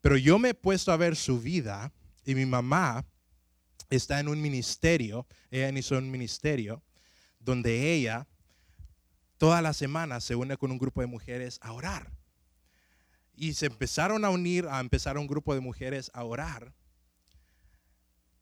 Pero 0.00 0.16
yo 0.16 0.38
me 0.38 0.50
he 0.50 0.54
puesto 0.54 0.92
a 0.92 0.96
ver 0.96 1.16
su 1.16 1.40
vida 1.40 1.92
y 2.24 2.36
mi 2.36 2.46
mamá 2.46 3.04
está 3.90 4.20
en 4.20 4.28
un 4.28 4.40
ministerio, 4.40 5.26
ella 5.50 5.68
inició 5.68 5.98
un 5.98 6.10
ministerio 6.10 6.82
donde 7.40 7.92
ella 7.92 8.28
toda 9.38 9.60
la 9.60 9.72
semana 9.72 10.20
se 10.20 10.36
une 10.36 10.56
con 10.56 10.70
un 10.70 10.78
grupo 10.78 11.00
de 11.00 11.08
mujeres 11.08 11.58
a 11.62 11.72
orar. 11.72 12.12
Y 13.34 13.54
se 13.54 13.66
empezaron 13.66 14.24
a 14.24 14.30
unir, 14.30 14.68
a 14.68 14.78
empezar 14.78 15.18
un 15.18 15.26
grupo 15.26 15.52
de 15.52 15.60
mujeres 15.60 16.12
a 16.14 16.22
orar 16.22 16.72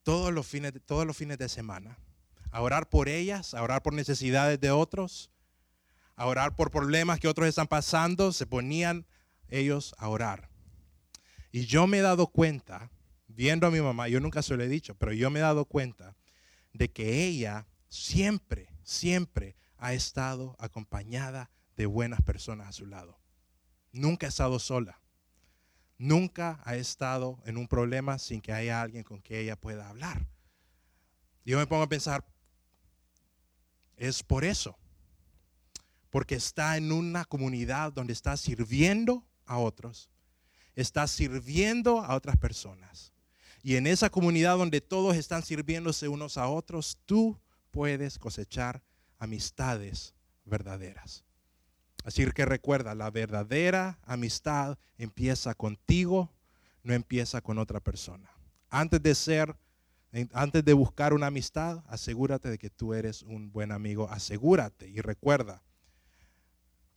todos 0.03 0.31
los 0.31 0.47
fines, 0.47 0.75
todos 0.85 1.07
los 1.07 1.17
fines 1.17 1.39
de 1.39 1.49
semana. 1.49 1.97
A 2.51 2.61
orar 2.61 2.91
por 2.91 3.09
ellas, 3.09 3.55
a 3.55 3.63
orar 3.63 3.83
por 3.83 3.95
necesidades 3.95 4.61
de 4.61 4.71
otros, 4.71 5.30
a 6.17 6.27
orar 6.27 6.57
por 6.57 6.71
problemas 6.71 7.21
que 7.21 7.29
otros 7.29 7.49
están 7.49 7.67
pasando, 7.67 8.33
se 8.33 8.47
ponían 8.47 9.07
ellos 9.49 9.95
a 9.99 10.09
orar. 10.09 10.51
Y 11.53 11.67
yo 11.67 11.87
me 11.87 11.99
he 11.99 12.03
dado 12.03 12.29
cuenta, 12.29 12.91
viendo 13.27 13.67
a 13.67 13.71
mi 13.71 13.81
mamá, 13.81 14.09
yo 14.09 14.21
nunca 14.21 14.43
se 14.43 14.57
lo 14.57 14.63
he 14.63 14.69
dicho, 14.69 14.95
pero 14.95 15.13
yo 15.13 15.31
me 15.31 15.41
he 15.41 15.43
dado 15.43 15.65
cuenta 15.65 16.17
de 16.73 16.91
que 16.91 17.25
ella 17.25 17.67
siempre, 17.89 18.69
siempre 18.83 19.57
ha 19.77 19.93
estado 19.95 20.57
acompañada 20.59 21.51
de 21.77 21.87
buenas 21.87 22.21
personas 22.23 22.69
a 22.69 22.73
su 22.73 22.87
lado. 22.87 23.19
Nunca 23.93 24.27
ha 24.27 24.29
estado 24.29 24.59
sola. 24.59 25.01
Nunca 25.99 26.61
ha 26.65 26.77
estado 26.77 27.43
en 27.45 27.57
un 27.57 27.69
problema 27.69 28.19
sin 28.19 28.41
que 28.41 28.53
haya 28.53 28.81
alguien 28.81 29.05
con 29.05 29.21
que 29.21 29.41
ella 29.41 29.57
pueda 29.57 29.89
hablar. 29.89 30.27
Yo 31.45 31.59
me 31.59 31.67
pongo 31.67 31.83
a 31.83 31.89
pensar, 31.89 32.25
es 33.97 34.23
por 34.23 34.45
eso. 34.45 34.79
Porque 36.11 36.35
está 36.35 36.77
en 36.77 36.93
una 36.93 37.25
comunidad 37.25 37.93
donde 37.93 38.13
está 38.13 38.37
sirviendo 38.37 39.25
a 39.47 39.59
otros, 39.59 40.11
está 40.75 41.07
sirviendo 41.07 42.01
a 42.01 42.15
otras 42.15 42.37
personas. 42.37 43.13
Y 43.63 43.77
en 43.77 43.87
esa 43.87 44.11
comunidad 44.11 44.57
donde 44.57 44.81
todos 44.81 45.17
están 45.17 45.43
sirviéndose 45.43 46.09
unos 46.09 46.39
a 46.39 46.49
otros, 46.49 46.99
tú 47.07 47.39
puedes 47.71 48.19
cosechar 48.19 48.83
amistades 49.19 50.15
verdaderas. 50.45 51.25
Así 52.05 52.25
que 52.33 52.45
recuerda, 52.45 52.95
la 52.95 53.11
verdadera 53.11 53.99
amistad 54.03 54.79
empieza 54.97 55.55
contigo, 55.55 56.33
no 56.83 56.95
empieza 56.95 57.43
con 57.43 57.59
otra 57.59 57.81
persona. 57.81 58.31
Antes 58.71 59.03
de 59.03 59.15
ser, 59.15 59.57
antes 60.33 60.65
de 60.65 60.73
buscar 60.73 61.13
una 61.13 61.27
amistad, 61.27 61.85
asegúrate 61.87 62.49
de 62.49 62.59
que 62.59 62.71
tú 62.71 62.95
eres 62.95 63.23
un 63.23 63.53
buen 63.53 63.71
amigo. 63.71 64.09
Asegúrate 64.11 64.89
y 64.89 65.01
recuerda 65.01 65.63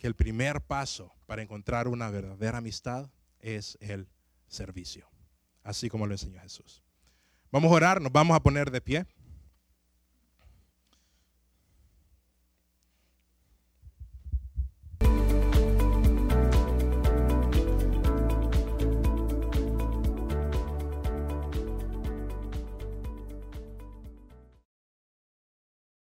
que 0.03 0.07
el 0.07 0.15
primer 0.15 0.59
paso 0.59 1.15
para 1.25 1.43
encontrar 1.43 1.87
una 1.87 2.09
verdadera 2.09 2.57
amistad 2.57 3.09
es 3.39 3.77
el 3.79 4.09
servicio, 4.49 5.09
así 5.63 5.87
como 5.87 6.07
lo 6.07 6.13
enseñó 6.13 6.41
Jesús. 6.41 6.83
Vamos 7.53 7.71
a 7.71 7.75
orar, 7.75 8.01
nos 8.01 8.11
vamos 8.11 8.35
a 8.35 8.43
poner 8.43 8.69
de 8.69 8.81
pie. 8.81 9.05